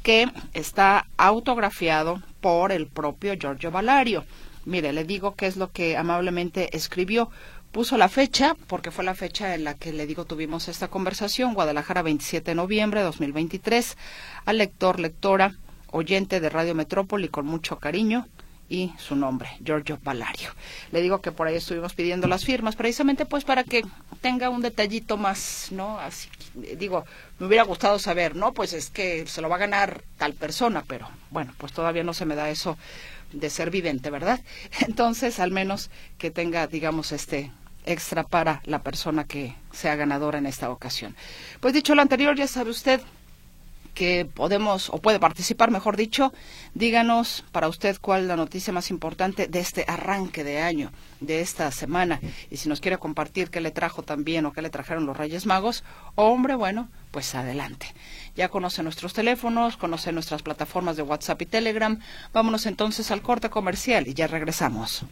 que 0.03 0.29
está 0.55 1.07
autografiado 1.17 2.21
por 2.41 2.73
el 2.73 2.89
propio 2.89 3.35
Giorgio 3.35 3.71
Valario. 3.71 4.25
Mire, 4.65 4.93
le 4.93 5.05
digo 5.05 5.37
qué 5.37 5.47
es 5.47 5.57
lo 5.57 5.71
que 5.71 5.97
amablemente 5.97 6.77
escribió 6.77 7.31
puso 7.77 7.99
la 7.99 8.09
fecha, 8.09 8.57
porque 8.69 8.91
fue 8.91 9.05
la 9.05 9.15
fecha 9.15 9.55
en 9.55 9.63
la 9.65 9.75
que 9.75 9.93
le 9.93 10.07
digo 10.07 10.25
tuvimos 10.25 10.67
esta 10.69 10.89
conversación, 10.89 11.53
Guadalajara 11.53 12.01
27 12.01 12.53
de 12.53 12.55
noviembre 12.55 13.01
de 13.01 13.05
2023, 13.05 13.99
al 14.47 14.57
lector, 14.57 14.99
lectora, 14.99 15.57
oyente 15.91 16.41
de 16.41 16.49
Radio 16.49 16.75
Metrópoli 16.75 17.29
con 17.29 17.45
mucho 17.45 17.79
cariño 17.79 18.29
y 18.71 18.95
su 18.97 19.15
nombre, 19.15 19.51
Giorgio 19.63 19.99
Valario. 20.03 20.53
Le 20.91 21.03
digo 21.03 21.21
que 21.21 21.33
por 21.33 21.49
ahí 21.49 21.57
estuvimos 21.57 21.93
pidiendo 21.93 22.27
las 22.29 22.47
firmas, 22.47 22.77
precisamente 22.77 23.27
pues 23.27 23.45
para 23.45 23.63
que 23.63 23.83
tenga 24.23 24.49
un 24.49 24.63
detallito 24.63 25.19
más, 25.19 25.69
¿no? 25.71 25.99
Así, 25.99 26.31
digo, 26.79 27.05
me 27.39 27.47
hubiera 27.47 27.65
gustado 27.65 27.99
saber, 27.99 28.37
¿no? 28.37 28.55
Pues 28.55 28.73
es 28.73 28.89
que 28.89 29.27
se 29.27 29.43
lo 29.43 29.51
va 29.51 29.57
a 29.57 29.59
ganar 29.59 30.03
tal 30.17 30.33
persona, 30.33 30.83
pero 30.89 31.11
bueno, 31.31 31.53
pues 31.59 31.75
todavía 31.75 32.05
no 32.05 32.15
se 32.15 32.25
me 32.25 32.37
da 32.37 32.49
eso 32.49 32.79
de 33.35 33.51
ser 33.51 33.71
vidente, 33.71 34.09
¿verdad? 34.09 34.41
Entonces, 34.81 35.41
al 35.41 35.51
menos 35.51 35.91
que 36.17 36.31
tenga, 36.31 36.67
digamos, 36.69 37.13
este 37.13 37.53
extra 37.87 38.25
para 38.25 38.61
la 38.65 38.83
persona 38.83 39.25
que 39.25 39.55
sea 39.73 39.97
ganadora 39.97 40.39
en 40.39 40.47
esta 40.47 40.71
ocasión. 40.71 41.17
Pues 41.61 41.75
dicho 41.75 41.95
lo 41.95 42.03
anterior, 42.03 42.37
ya 42.37 42.47
sabe 42.47 42.71
usted 42.71 43.01
que 43.97 44.27
podemos 44.27 44.91
o 44.91 44.99
puede 44.99 45.19
participar, 45.19 45.71
mejor 45.71 45.97
dicho, 45.97 46.33
díganos 46.75 47.45
para 47.51 47.67
usted 47.67 47.97
cuál 47.99 48.29
la 48.29 48.37
noticia 48.37 48.73
más 48.73 48.91
importante 48.91 49.49
de 49.49 49.59
este 49.59 49.87
arranque 49.89 50.45
de 50.45 50.61
año, 50.61 50.93
de 51.21 51.41
esta 51.41 51.71
semana. 51.71 52.21
Y 52.51 52.59
si 52.59 52.69
nos 52.69 52.83
quiere 52.83 52.99
compartir 52.99 53.49
qué 53.49 53.63
le 53.63 53.71
trajo 53.71 54.03
también 54.03 54.45
o 54.45 54.53
qué 54.53 54.61
le 54.61 54.69
trajeron 54.69 55.07
los 55.07 55.17
Reyes 55.17 55.47
Magos, 55.47 55.83
hombre, 56.15 56.55
bueno, 56.55 56.89
pues 57.11 57.35
adelante. 57.35 57.87
Ya 58.37 58.51
conoce 58.51 58.83
nuestros 58.83 59.15
teléfonos, 59.15 59.79
conoce 59.79 60.13
nuestras 60.13 60.43
plataformas 60.43 60.97
de 60.97 61.03
WhatsApp 61.03 61.41
y 61.41 61.47
Telegram. 61.47 61.99
Vámonos 62.35 62.67
entonces 62.67 63.11
al 63.11 63.23
corte 63.23 63.49
comercial 63.49 64.07
y 64.07 64.13
ya 64.13 64.27
regresamos. 64.27 65.07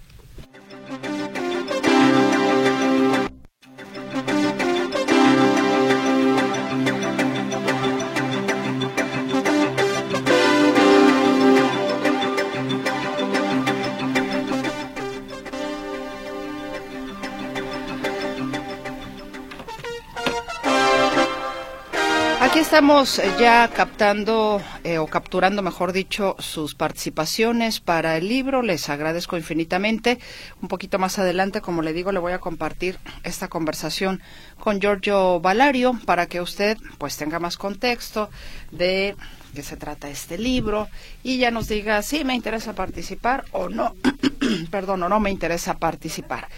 Estamos 22.75 23.21
eh, 23.21 23.31
ya 23.38 23.69
captando 23.69 24.61
eh, 24.83 24.99
o 24.99 25.07
capturando, 25.07 25.62
mejor 25.62 25.93
dicho, 25.93 26.35
sus 26.40 26.75
participaciones 26.75 27.78
para 27.78 28.16
el 28.16 28.26
libro. 28.26 28.62
Les 28.62 28.88
agradezco 28.88 29.37
infinitamente. 29.37 30.19
Un 30.61 30.66
poquito 30.66 30.99
más 30.99 31.21
adelante, 31.21 31.61
como 31.61 31.83
le 31.83 31.93
digo, 31.93 32.11
le 32.11 32.19
voy 32.19 32.33
a 32.33 32.40
compartir 32.40 32.99
esta 33.23 33.47
conversación 33.47 34.21
con 34.59 34.81
Giorgio 34.81 35.38
Valario 35.38 35.97
para 36.04 36.26
que 36.26 36.40
usted 36.40 36.76
pues 36.99 37.16
tenga 37.16 37.38
más 37.38 37.57
contexto 37.57 38.28
de 38.73 39.14
qué 39.54 39.62
se 39.62 39.76
trata 39.76 40.11
este 40.11 40.37
libro 40.37 40.88
y 41.23 41.38
ya 41.38 41.52
nos 41.52 41.69
diga 41.69 42.02
si 42.02 42.25
me 42.25 42.35
interesa 42.35 42.73
participar 42.73 43.45
o 43.52 43.69
no, 43.69 43.95
perdón, 44.73 45.04
o 45.04 45.09
no 45.09 45.21
me 45.21 45.31
interesa 45.31 45.78
participar. 45.78 46.49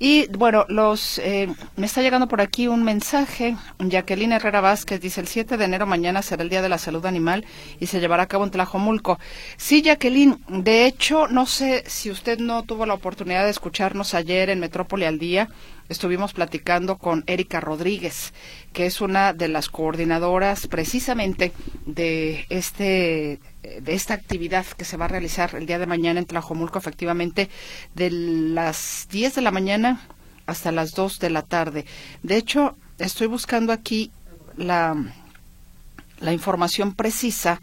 Y 0.00 0.28
bueno, 0.28 0.64
los 0.68 1.18
eh, 1.18 1.48
me 1.76 1.86
está 1.86 2.02
llegando 2.02 2.28
por 2.28 2.40
aquí 2.40 2.68
un 2.68 2.84
mensaje. 2.84 3.56
Jacqueline 3.80 4.32
Herrera 4.32 4.60
Vázquez 4.60 5.00
dice: 5.00 5.20
el 5.20 5.26
7 5.26 5.56
de 5.56 5.64
enero 5.64 5.86
mañana 5.86 6.22
será 6.22 6.44
el 6.44 6.48
Día 6.48 6.62
de 6.62 6.68
la 6.68 6.78
Salud 6.78 7.04
Animal 7.04 7.44
y 7.80 7.86
se 7.86 7.98
llevará 7.98 8.22
a 8.22 8.28
cabo 8.28 8.44
en 8.44 8.52
Tlajomulco. 8.52 9.18
Sí, 9.56 9.82
Jacqueline, 9.82 10.38
de 10.48 10.86
hecho, 10.86 11.26
no 11.26 11.46
sé 11.46 11.82
si 11.86 12.10
usted 12.10 12.38
no 12.38 12.62
tuvo 12.62 12.86
la 12.86 12.94
oportunidad 12.94 13.44
de 13.44 13.50
escucharnos 13.50 14.14
ayer 14.14 14.50
en 14.50 14.60
Metrópoli 14.60 15.04
al 15.04 15.18
Día 15.18 15.48
estuvimos 15.88 16.32
platicando 16.32 16.98
con 16.98 17.24
Erika 17.26 17.60
Rodríguez, 17.60 18.32
que 18.72 18.86
es 18.86 19.00
una 19.00 19.32
de 19.32 19.48
las 19.48 19.68
coordinadoras 19.68 20.66
precisamente 20.66 21.52
de 21.86 22.46
este 22.50 23.40
de 23.62 23.94
esta 23.94 24.14
actividad 24.14 24.64
que 24.66 24.84
se 24.84 24.96
va 24.96 25.06
a 25.06 25.08
realizar 25.08 25.54
el 25.54 25.66
día 25.66 25.78
de 25.78 25.86
mañana 25.86 26.20
en 26.20 26.26
Tlajomulco, 26.26 26.78
efectivamente, 26.78 27.50
de 27.94 28.10
las 28.10 29.08
10 29.10 29.34
de 29.34 29.42
la 29.42 29.50
mañana 29.50 30.00
hasta 30.46 30.72
las 30.72 30.94
2 30.94 31.18
de 31.18 31.30
la 31.30 31.42
tarde. 31.42 31.84
De 32.22 32.36
hecho, 32.36 32.76
estoy 32.98 33.26
buscando 33.26 33.72
aquí 33.72 34.10
la, 34.56 34.96
la 36.20 36.32
información 36.32 36.94
precisa 36.94 37.60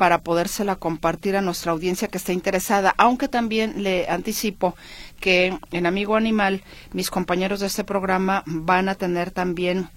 para 0.00 0.22
podérsela 0.22 0.76
compartir 0.76 1.36
a 1.36 1.42
nuestra 1.42 1.72
audiencia 1.72 2.08
que 2.08 2.16
esté 2.16 2.32
interesada, 2.32 2.94
aunque 2.96 3.28
también 3.28 3.82
le 3.82 4.08
anticipo 4.08 4.74
que 5.20 5.58
en 5.72 5.84
Amigo 5.84 6.16
Animal 6.16 6.62
mis 6.94 7.10
compañeros 7.10 7.60
de 7.60 7.66
este 7.66 7.84
programa 7.84 8.42
van 8.46 8.88
a 8.88 8.94
tener 8.94 9.30
también 9.30 9.90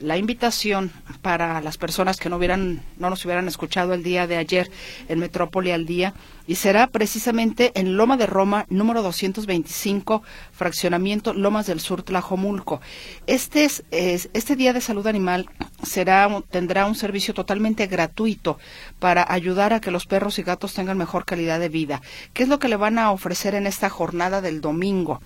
la 0.00 0.16
invitación 0.16 0.90
para 1.22 1.60
las 1.60 1.78
personas 1.78 2.18
que 2.18 2.28
no 2.28 2.36
hubieran 2.36 2.82
no 2.98 3.10
nos 3.10 3.24
hubieran 3.24 3.48
escuchado 3.48 3.92
el 3.92 4.02
día 4.02 4.26
de 4.26 4.36
ayer 4.36 4.70
en 5.08 5.18
Metrópoli 5.18 5.70
al 5.70 5.86
día 5.86 6.14
y 6.46 6.56
será 6.56 6.86
precisamente 6.86 7.70
en 7.74 7.96
Loma 7.96 8.16
de 8.16 8.26
Roma 8.26 8.66
número 8.70 9.02
225 9.02 10.22
fraccionamiento 10.52 11.34
Lomas 11.34 11.66
del 11.66 11.80
Sur 11.80 12.02
Tlajomulco. 12.02 12.80
Este 13.26 13.64
es, 13.64 13.84
este 13.90 14.56
día 14.56 14.72
de 14.72 14.80
salud 14.80 15.06
animal 15.06 15.48
será 15.82 16.28
tendrá 16.50 16.86
un 16.86 16.94
servicio 16.94 17.34
totalmente 17.34 17.86
gratuito 17.86 18.58
para 18.98 19.30
ayudar 19.30 19.72
a 19.72 19.80
que 19.80 19.90
los 19.90 20.06
perros 20.06 20.38
y 20.38 20.42
gatos 20.42 20.74
tengan 20.74 20.98
mejor 20.98 21.24
calidad 21.24 21.60
de 21.60 21.68
vida. 21.68 22.00
¿Qué 22.32 22.42
es 22.42 22.48
lo 22.48 22.58
que 22.58 22.68
le 22.68 22.76
van 22.76 22.98
a 22.98 23.12
ofrecer 23.12 23.54
en 23.54 23.66
esta 23.66 23.90
jornada 23.90 24.40
del 24.40 24.60
domingo? 24.60 25.20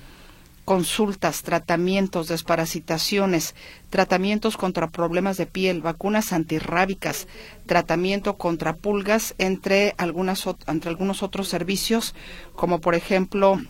Consultas, 0.64 1.42
tratamientos, 1.42 2.28
desparasitaciones, 2.28 3.54
tratamientos 3.90 4.56
contra 4.56 4.90
problemas 4.90 5.37
de 5.37 5.47
piel, 5.47 5.83
vacunas 5.83 6.33
antirrábicas, 6.33 7.28
tratamiento 7.66 8.37
contra 8.37 8.75
pulgas, 8.75 9.35
entre, 9.38 9.94
algunas, 9.99 10.44
entre 10.66 10.90
algunos 10.90 11.23
otros 11.23 11.49
servicios, 11.49 12.14
como 12.54 12.80
por 12.80 12.94
ejemplo 12.94 13.61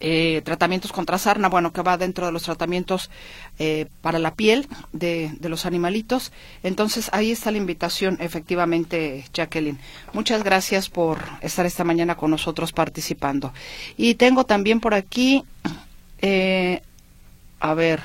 eh, 0.00 0.42
tratamientos 0.44 0.92
contra 0.92 1.18
sarna, 1.18 1.48
bueno, 1.48 1.72
que 1.72 1.82
va 1.82 1.96
dentro 1.96 2.26
de 2.26 2.32
los 2.32 2.44
tratamientos 2.44 3.10
eh, 3.58 3.86
para 4.00 4.20
la 4.20 4.34
piel 4.34 4.68
de, 4.92 5.36
los 5.42 5.66
animalitos. 5.66 6.32
Entonces, 6.62 7.10
ahí 7.12 7.32
está 7.32 7.50
la 7.50 7.58
invitación, 7.58 8.16
efectivamente, 8.20 9.24
Jacqueline. 9.34 9.78
Muchas 10.12 10.44
gracias 10.44 10.88
por 10.88 11.18
estar 11.40 11.66
esta 11.66 11.82
mañana 11.82 12.16
con 12.16 12.30
nosotros 12.30 12.72
participando. 12.72 13.52
Y 13.96 14.14
tengo 14.14 14.44
también 14.44 14.78
por 14.78 14.94
aquí, 14.94 15.42
eh, 16.22 16.82
a 17.58 17.74
ver, 17.74 18.00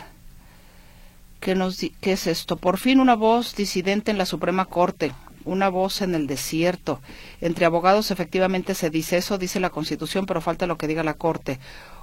¿qué, 1.40 1.54
nos, 1.54 1.78
¿qué 1.78 2.14
es 2.14 2.26
esto? 2.26 2.58
Por 2.58 2.78
fin 2.78 3.00
una 3.00 3.16
voz 3.16 3.56
disidente 3.56 4.10
en 4.10 4.18
la 4.18 4.26
Suprema 4.26 4.66
Corte 4.66 5.14
una 5.46 5.70
voz 5.70 6.02
en 6.02 6.16
el 6.16 6.28
desierto. 6.28 7.02
Entre 7.42 7.66
abogados 7.66 8.12
efectivamente 8.12 8.76
se 8.76 8.90
dice 8.90 9.18
eso, 9.18 9.38
dice 9.38 9.60
la 9.60 9.70
Constitución, 9.70 10.26
pero 10.26 10.42
falta 10.42 10.68
lo 10.68 10.78
que 10.78 10.88
diga 10.88 11.04
la 11.04 11.14
Corte. 11.14 11.60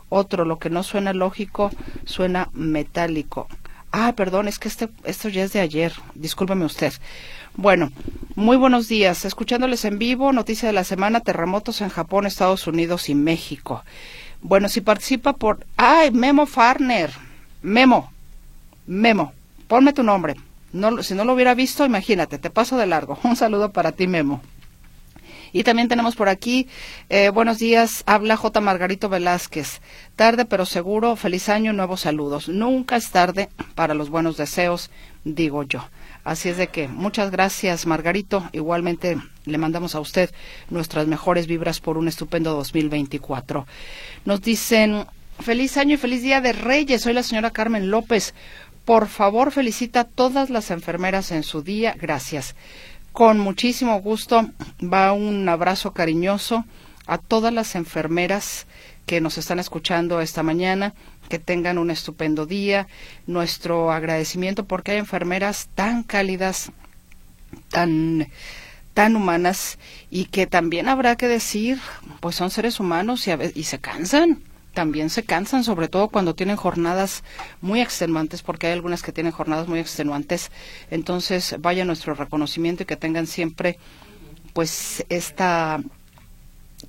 Otro, 0.08 0.44
lo 0.44 0.58
que 0.58 0.70
no 0.70 0.82
suena 0.82 1.12
lógico, 1.12 1.70
suena 2.04 2.50
metálico. 2.52 3.48
Ah, 3.92 4.12
perdón, 4.16 4.48
es 4.48 4.58
que 4.58 4.68
este, 4.68 4.88
esto 5.04 5.28
ya 5.28 5.44
es 5.44 5.52
de 5.52 5.60
ayer. 5.60 5.92
Discúlpeme 6.14 6.64
usted. 6.64 6.92
Bueno, 7.54 7.90
muy 8.36 8.56
buenos 8.56 8.88
días. 8.88 9.24
Escuchándoles 9.24 9.84
en 9.84 9.98
vivo, 9.98 10.32
noticia 10.32 10.68
de 10.68 10.72
la 10.72 10.84
semana, 10.84 11.20
terremotos 11.20 11.80
en 11.80 11.88
Japón, 11.88 12.26
Estados 12.26 12.66
Unidos 12.66 13.08
y 13.08 13.14
México. 13.14 13.82
Bueno, 14.42 14.68
si 14.68 14.80
participa 14.80 15.32
por... 15.32 15.66
¡Ay, 15.76 16.10
Memo 16.12 16.46
Farner! 16.46 17.10
Memo, 17.62 18.10
Memo, 18.86 19.32
ponme 19.68 19.92
tu 19.92 20.02
nombre. 20.02 20.36
No, 20.72 21.02
si 21.02 21.14
no 21.14 21.24
lo 21.24 21.34
hubiera 21.34 21.54
visto, 21.54 21.84
imagínate, 21.84 22.38
te 22.38 22.50
paso 22.50 22.76
de 22.76 22.86
largo. 22.86 23.18
Un 23.24 23.36
saludo 23.36 23.72
para 23.72 23.92
ti, 23.92 24.06
Memo. 24.06 24.40
Y 25.52 25.64
también 25.64 25.88
tenemos 25.88 26.14
por 26.14 26.28
aquí, 26.28 26.68
eh, 27.08 27.30
buenos 27.30 27.58
días, 27.58 28.04
habla 28.06 28.36
J. 28.36 28.60
Margarito 28.60 29.08
Velázquez. 29.08 29.80
Tarde 30.14 30.44
pero 30.44 30.64
seguro, 30.64 31.16
feliz 31.16 31.48
año, 31.48 31.72
nuevos 31.72 32.02
saludos. 32.02 32.48
Nunca 32.48 32.96
es 32.96 33.10
tarde 33.10 33.48
para 33.74 33.94
los 33.94 34.10
buenos 34.10 34.36
deseos, 34.36 34.90
digo 35.24 35.64
yo. 35.64 35.88
Así 36.22 36.50
es 36.50 36.56
de 36.56 36.68
que 36.68 36.86
muchas 36.86 37.30
gracias, 37.30 37.86
Margarito. 37.86 38.48
Igualmente 38.52 39.16
le 39.44 39.58
mandamos 39.58 39.94
a 39.94 40.00
usted 40.00 40.30
nuestras 40.68 41.08
mejores 41.08 41.46
vibras 41.46 41.80
por 41.80 41.98
un 41.98 42.06
estupendo 42.06 42.54
2024. 42.54 43.66
Nos 44.26 44.42
dicen, 44.42 45.06
feliz 45.40 45.76
año 45.78 45.94
y 45.94 45.98
feliz 45.98 46.22
día 46.22 46.40
de 46.40 46.52
Reyes. 46.52 47.02
Soy 47.02 47.14
la 47.14 47.22
señora 47.22 47.50
Carmen 47.50 47.90
López. 47.90 48.34
Por 48.84 49.08
favor, 49.08 49.52
felicita 49.52 50.00
a 50.00 50.04
todas 50.04 50.50
las 50.50 50.70
enfermeras 50.70 51.30
en 51.30 51.42
su 51.42 51.62
día. 51.62 51.94
Gracias. 51.98 52.54
Con 53.12 53.38
muchísimo 53.38 54.00
gusto 54.00 54.50
va 54.80 55.12
un 55.12 55.48
abrazo 55.48 55.92
cariñoso 55.92 56.64
a 57.06 57.18
todas 57.18 57.52
las 57.52 57.74
enfermeras 57.74 58.66
que 59.06 59.20
nos 59.20 59.38
están 59.38 59.58
escuchando 59.58 60.20
esta 60.20 60.42
mañana, 60.42 60.94
que 61.28 61.40
tengan 61.40 61.78
un 61.78 61.90
estupendo 61.90 62.46
día. 62.46 62.86
Nuestro 63.26 63.90
agradecimiento 63.90 64.64
porque 64.64 64.92
hay 64.92 64.98
enfermeras 64.98 65.68
tan 65.74 66.02
cálidas, 66.02 66.70
tan 67.70 68.28
tan 68.94 69.14
humanas 69.14 69.78
y 70.10 70.26
que 70.26 70.46
también 70.46 70.88
habrá 70.88 71.16
que 71.16 71.28
decir, 71.28 71.78
pues 72.20 72.34
son 72.36 72.50
seres 72.50 72.80
humanos 72.80 73.26
y, 73.28 73.30
y 73.54 73.64
se 73.64 73.78
cansan 73.78 74.42
también 74.72 75.10
se 75.10 75.24
cansan, 75.24 75.64
sobre 75.64 75.88
todo 75.88 76.08
cuando 76.08 76.34
tienen 76.34 76.56
jornadas 76.56 77.22
muy 77.60 77.80
extenuantes, 77.80 78.42
porque 78.42 78.68
hay 78.68 78.72
algunas 78.72 79.02
que 79.02 79.12
tienen 79.12 79.32
jornadas 79.32 79.68
muy 79.68 79.80
extenuantes. 79.80 80.50
Entonces, 80.90 81.56
vaya 81.58 81.84
nuestro 81.84 82.14
reconocimiento 82.14 82.82
y 82.82 82.86
que 82.86 82.96
tengan 82.96 83.26
siempre, 83.26 83.78
pues, 84.52 85.04
esta 85.08 85.80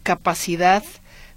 capacidad 0.03 0.83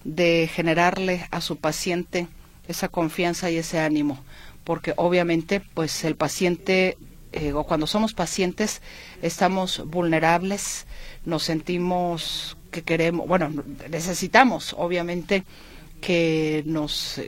de 0.05 0.49
generarle 0.53 1.27
a 1.31 1.41
su 1.41 1.57
paciente 1.57 2.29
esa 2.69 2.89
confianza 2.89 3.51
y 3.51 3.57
ese 3.57 3.81
ánimo, 3.81 4.23
porque 4.65 4.95
obviamente, 4.97 5.61
pues, 5.61 6.05
el 6.05 6.17
paciente 6.17 6.97
eh, 7.33 7.53
o 7.53 7.65
cuando 7.65 7.89
somos 7.89 8.15
pacientes 8.15 8.81
estamos 9.21 9.83
vulnerables, 9.87 10.87
nos 11.25 11.43
sentimos 11.43 12.57
que 12.71 12.83
queremos, 12.83 13.27
bueno, 13.27 13.51
necesitamos, 13.91 14.75
obviamente, 14.79 15.45
que 16.05 16.63
nos 16.67 17.19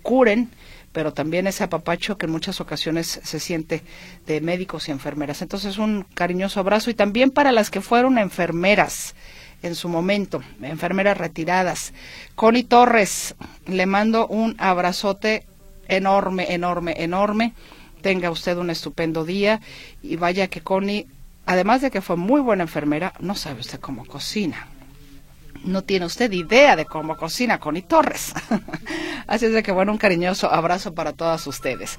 curen, 0.00 0.48
pero 0.92 1.12
también 1.12 1.46
ese 1.46 1.64
apapacho 1.64 2.16
que 2.16 2.24
en 2.24 2.32
muchas 2.32 2.62
ocasiones 2.62 3.20
se 3.22 3.38
siente 3.38 3.82
de 4.26 4.40
médicos 4.40 4.88
y 4.88 4.90
enfermeras. 4.90 5.42
Entonces, 5.42 5.76
un 5.76 6.06
cariñoso 6.14 6.58
abrazo 6.58 6.88
y 6.88 6.94
también 6.94 7.30
para 7.30 7.52
las 7.52 7.70
que 7.70 7.82
fueron 7.82 8.16
enfermeras 8.16 9.14
en 9.62 9.74
su 9.74 9.90
momento, 9.90 10.42
enfermeras 10.62 11.18
retiradas. 11.18 11.92
Connie 12.34 12.64
Torres, 12.64 13.34
le 13.66 13.84
mando 13.84 14.26
un 14.26 14.56
abrazote 14.58 15.44
enorme, 15.88 16.54
enorme, 16.54 16.94
enorme. 16.98 17.52
Tenga 18.00 18.30
usted 18.30 18.56
un 18.56 18.70
estupendo 18.70 19.26
día 19.26 19.60
y 20.02 20.16
vaya 20.16 20.48
que 20.48 20.62
Connie, 20.62 21.06
además 21.44 21.82
de 21.82 21.90
que 21.90 22.00
fue 22.00 22.16
muy 22.16 22.40
buena 22.40 22.62
enfermera, 22.62 23.12
no 23.20 23.34
sabe 23.34 23.60
usted 23.60 23.78
cómo 23.78 24.06
cocina 24.06 24.68
no 25.64 25.82
tiene 25.82 26.06
usted 26.06 26.30
idea 26.32 26.76
de 26.76 26.84
cómo 26.84 27.16
cocina 27.16 27.58
Connie 27.58 27.82
Torres. 27.82 28.34
Así 29.26 29.46
es 29.46 29.52
de 29.52 29.62
que 29.62 29.72
bueno, 29.72 29.92
un 29.92 29.98
cariñoso 29.98 30.52
abrazo 30.52 30.94
para 30.94 31.12
todas 31.12 31.46
ustedes. 31.46 31.98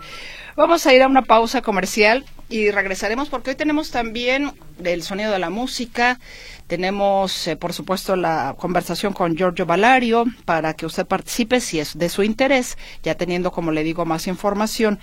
Vamos 0.55 0.85
a 0.85 0.93
ir 0.93 1.01
a 1.01 1.07
una 1.07 1.23
pausa 1.23 1.61
comercial 1.61 2.25
y 2.49 2.69
regresaremos 2.69 3.29
porque 3.29 3.51
hoy 3.51 3.55
tenemos 3.55 3.89
también 3.89 4.51
el 4.83 5.01
sonido 5.01 5.31
de 5.31 5.39
la 5.39 5.49
música, 5.49 6.19
tenemos 6.67 7.47
eh, 7.47 7.55
por 7.55 7.73
supuesto 7.73 8.15
la 8.15 8.55
conversación 8.57 9.13
con 9.13 9.35
Giorgio 9.35 9.65
Valario 9.65 10.25
para 10.45 10.73
que 10.73 10.85
usted 10.85 11.05
participe 11.05 11.59
si 11.59 11.79
es 11.79 11.97
de 11.97 12.09
su 12.09 12.23
interés, 12.23 12.77
ya 13.01 13.15
teniendo 13.15 13.51
como 13.51 13.71
le 13.71 13.83
digo 13.83 14.05
más 14.05 14.27
información 14.27 14.99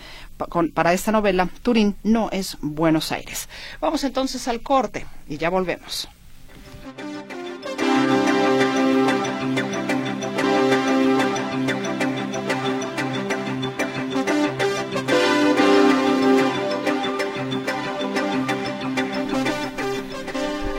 para 0.74 0.92
esta 0.92 1.12
novela, 1.12 1.48
Turín 1.62 1.96
no 2.02 2.30
es 2.30 2.56
Buenos 2.60 3.12
Aires. 3.12 3.48
Vamos 3.80 4.04
entonces 4.04 4.46
al 4.48 4.60
corte 4.60 5.04
y 5.28 5.36
ya 5.36 5.50
volvemos. 5.50 6.08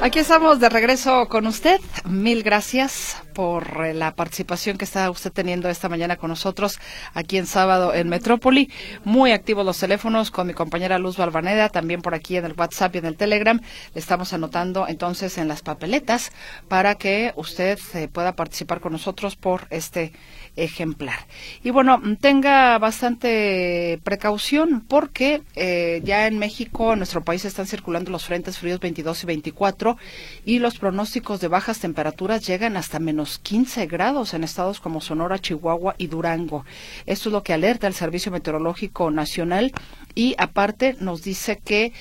Aquí 0.02 0.18
estamos 0.18 0.60
de 0.60 0.68
regreso 0.68 1.28
con 1.28 1.46
usted. 1.46 1.80
Mil 2.06 2.42
gracias 2.42 3.22
por 3.36 3.86
eh, 3.86 3.94
la 3.94 4.16
participación 4.16 4.80
que 4.80 4.84
está 4.84 5.12
usted 5.12 5.32
teniendo 5.32 5.70
esta 5.70 5.90
mañana 5.90 6.16
con 6.16 6.32
nosotros 6.32 6.80
aquí 7.14 7.38
en 7.38 7.46
sábado 7.46 7.94
en 7.94 8.10
Metrópoli. 8.10 8.72
Muy 9.04 9.32
activos 9.32 9.64
los 9.64 9.78
teléfonos 9.78 10.32
con 10.32 10.48
mi 10.48 10.54
compañera 10.54 10.98
Luz 10.98 11.18
Balvaneda, 11.18 11.70
también 11.70 12.02
por 12.02 12.16
aquí 12.16 12.36
en 12.36 12.46
el 12.46 12.56
WhatsApp 12.58 12.96
y 12.96 12.98
en 12.98 13.06
el 13.06 13.16
Telegram. 13.16 13.62
Le 13.94 14.00
estamos 14.00 14.34
anotando 14.34 14.88
entonces 14.88 15.38
en 15.38 15.48
las 15.48 15.62
papeletas 15.62 16.32
para 16.68 16.96
que 16.96 17.34
usted 17.36 17.78
eh, 17.94 18.08
pueda 18.08 18.36
participar 18.36 18.80
con 18.80 18.94
nosotros 18.94 19.36
por 19.36 19.68
este 19.70 20.14
ejemplar. 20.56 21.28
Y 21.64 21.70
bueno, 21.70 22.02
tenga 22.20 22.78
bastante 22.78 24.00
precaución 24.04 24.84
porque 24.88 25.42
eh, 25.56 26.02
ya 26.04 26.28
en 26.28 26.40
México, 26.40 26.94
en 26.94 27.00
nuestro 27.00 27.24
país, 27.24 27.46
están 27.46 27.68
circulando 27.68 28.12
los 28.12 28.26
frentes 28.26 28.58
fríos 28.58 28.80
22 28.80 29.24
y 29.24 29.26
24 29.28 29.98
y 30.46 30.60
los 30.60 30.78
pronósticos 30.78 31.40
de 31.40 31.48
bajas 31.48 31.80
temperaturas 31.80 32.46
llegan 32.46 32.78
hasta 32.78 33.00
menos 33.00 33.40
15 33.40 33.86
grados 33.88 34.34
en 34.34 34.44
estados 34.44 34.80
como 34.80 35.02
Sonora, 35.02 35.40
Chihuahua 35.40 35.96
y 35.98 36.08
Durango. 36.08 36.66
Esto 37.06 37.30
es 37.30 37.34
lo 37.34 37.44
que 37.44 37.54
alerta 37.54 37.88
el 37.88 37.94
Servicio 37.94 38.32
Meteorológico 38.32 39.12
Nacional 39.12 39.72
y 40.16 40.36
aparte 40.38 40.96
nos 41.00 41.24
dice 41.24 41.58
que 41.64 41.94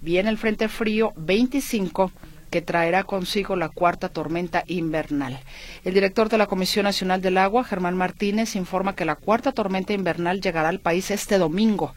viene 0.00 0.30
el 0.30 0.38
frente 0.38 0.68
frío 0.68 1.12
25 1.16 2.12
que 2.54 2.62
traerá 2.62 3.02
consigo 3.02 3.56
la 3.56 3.68
cuarta 3.68 4.08
tormenta 4.08 4.62
invernal. 4.68 5.40
El 5.82 5.92
director 5.92 6.28
de 6.28 6.38
la 6.38 6.46
Comisión 6.46 6.84
Nacional 6.84 7.20
del 7.20 7.36
Agua, 7.36 7.64
Germán 7.64 7.96
Martínez, 7.96 8.54
informa 8.54 8.94
que 8.94 9.04
la 9.04 9.16
cuarta 9.16 9.50
tormenta 9.50 9.92
invernal 9.92 10.40
llegará 10.40 10.68
al 10.68 10.78
país 10.78 11.10
este 11.10 11.38
domingo, 11.38 11.94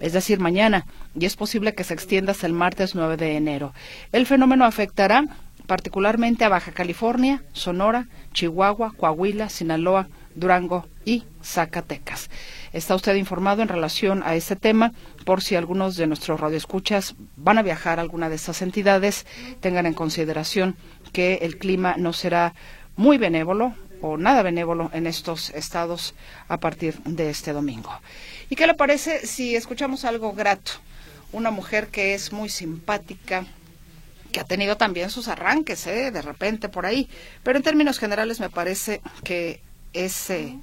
es 0.00 0.14
decir, 0.14 0.40
mañana, 0.40 0.86
y 1.14 1.26
es 1.26 1.36
posible 1.36 1.74
que 1.74 1.84
se 1.84 1.92
extienda 1.92 2.32
hasta 2.32 2.46
el 2.46 2.54
martes 2.54 2.94
9 2.94 3.18
de 3.18 3.36
enero. 3.36 3.74
El 4.10 4.24
fenómeno 4.24 4.64
afectará 4.64 5.24
particularmente 5.66 6.46
a 6.46 6.48
Baja 6.48 6.72
California, 6.72 7.42
Sonora, 7.52 8.06
Chihuahua, 8.32 8.94
Coahuila, 8.96 9.50
Sinaloa, 9.50 10.08
Durango 10.34 10.86
y 11.04 11.24
Zacatecas. 11.42 12.30
Está 12.72 12.94
usted 12.94 13.14
informado 13.16 13.62
en 13.62 13.68
relación 13.68 14.22
a 14.24 14.34
este 14.34 14.56
tema 14.56 14.92
por 15.24 15.42
si 15.42 15.56
algunos 15.56 15.96
de 15.96 16.06
nuestros 16.06 16.40
radioescuchas 16.40 17.14
van 17.36 17.58
a 17.58 17.62
viajar 17.62 17.98
a 17.98 18.02
alguna 18.02 18.28
de 18.28 18.36
estas 18.36 18.62
entidades, 18.62 19.26
tengan 19.60 19.86
en 19.86 19.94
consideración 19.94 20.76
que 21.12 21.40
el 21.42 21.58
clima 21.58 21.96
no 21.98 22.12
será 22.12 22.54
muy 22.96 23.18
benévolo 23.18 23.74
o 24.02 24.16
nada 24.16 24.42
benévolo 24.42 24.90
en 24.94 25.06
estos 25.06 25.50
estados 25.50 26.14
a 26.48 26.58
partir 26.58 26.98
de 27.04 27.30
este 27.30 27.52
domingo. 27.52 27.90
¿Y 28.48 28.56
qué 28.56 28.66
le 28.66 28.74
parece 28.74 29.26
si 29.26 29.56
escuchamos 29.56 30.04
algo 30.04 30.32
grato? 30.32 30.72
Una 31.32 31.50
mujer 31.50 31.88
que 31.88 32.14
es 32.14 32.32
muy 32.32 32.48
simpática, 32.48 33.46
que 34.32 34.40
ha 34.40 34.44
tenido 34.44 34.76
también 34.76 35.10
sus 35.10 35.28
arranques, 35.28 35.86
¿eh? 35.86 36.10
de 36.10 36.22
repente 36.22 36.68
por 36.68 36.86
ahí, 36.86 37.08
pero 37.42 37.58
en 37.58 37.62
términos 37.62 37.98
generales 37.98 38.40
me 38.40 38.50
parece 38.50 39.00
que 39.24 39.60
es, 39.92 40.30
eh, 40.30 40.58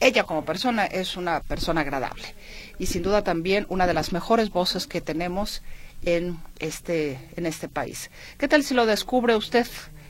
ella 0.00 0.24
como 0.24 0.44
persona 0.44 0.86
es 0.86 1.16
una 1.16 1.40
persona 1.40 1.82
agradable 1.82 2.34
y 2.78 2.86
sin 2.86 3.02
duda 3.02 3.22
también 3.22 3.66
una 3.68 3.86
de 3.86 3.94
las 3.94 4.12
mejores 4.12 4.50
voces 4.50 4.86
que 4.86 5.00
tenemos 5.00 5.62
en 6.02 6.38
este, 6.58 7.18
en 7.36 7.46
este 7.46 7.68
país. 7.68 8.10
¿Qué 8.38 8.48
tal 8.48 8.64
si 8.64 8.74
lo 8.74 8.86
descubre 8.86 9.36
usted 9.36 9.66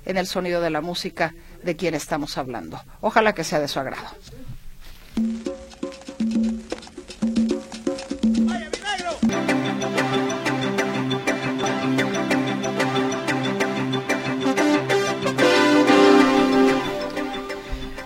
en 0.07 0.16
el 0.16 0.26
sonido 0.26 0.61
de 0.61 0.70
la 0.70 0.81
música 0.81 1.35
de 1.62 1.76
quien 1.76 1.94
estamos 1.94 2.38
hablando? 2.38 2.81
Ojalá 3.00 3.35
que 3.35 3.44
sea 3.44 3.61
de 3.61 3.68
su 3.68 3.81
agrado. 3.81 4.09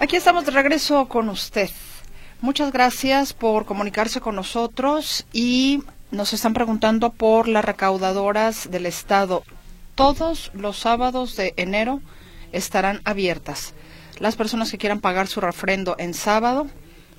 Aquí 0.04 0.16
estamos 0.16 0.44
de 0.44 0.50
regreso 0.50 1.08
con 1.08 1.30
usted. 1.30 1.70
Muchas 2.42 2.70
gracias 2.74 3.32
por 3.32 3.64
comunicarse 3.64 4.20
con 4.20 4.36
nosotros 4.36 5.24
y 5.32 5.82
nos 6.10 6.34
están 6.34 6.52
preguntando 6.52 7.08
por 7.08 7.48
las 7.48 7.64
recaudadoras 7.64 8.70
del 8.70 8.84
Estado. 8.84 9.44
Todos 9.94 10.50
los 10.52 10.76
sábados 10.76 11.36
de 11.36 11.54
enero 11.56 12.02
estarán 12.52 13.00
abiertas. 13.06 13.72
Las 14.18 14.36
personas 14.36 14.70
que 14.70 14.76
quieran 14.76 15.00
pagar 15.00 15.26
su 15.26 15.40
refrendo 15.40 15.96
en 15.98 16.12
sábado 16.12 16.66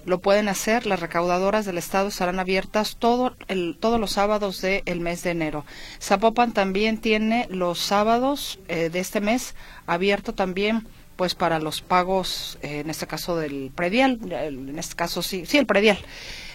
lo 0.05 0.19
pueden 0.19 0.47
hacer. 0.47 0.85
Las 0.85 0.99
recaudadoras 0.99 1.65
del 1.65 1.79
Estado 1.79 2.09
estarán 2.09 2.37
abiertas 2.37 2.97
todo 2.99 3.35
el, 3.47 3.77
todos 3.79 3.99
los 3.99 4.11
sábados 4.11 4.61
del 4.61 4.99
mes 4.99 5.23
de 5.23 5.31
enero. 5.31 5.65
Zapopan 5.99 6.53
también 6.53 6.99
tiene 6.99 7.47
los 7.49 7.79
sábados 7.79 8.59
eh, 8.67 8.91
de 8.91 8.99
este 8.99 9.21
mes 9.21 9.55
abierto 9.87 10.35
también 10.35 10.87
pues 11.15 11.35
para 11.35 11.59
los 11.59 11.81
pagos, 11.81 12.57
eh, 12.61 12.79
en 12.79 12.89
este 12.89 13.07
caso 13.07 13.37
del 13.37 13.71
predial, 13.73 14.19
en 14.31 14.77
este 14.77 14.95
caso 14.95 15.21
sí, 15.21 15.45
sí 15.45 15.57
el 15.57 15.65
predial. 15.65 15.97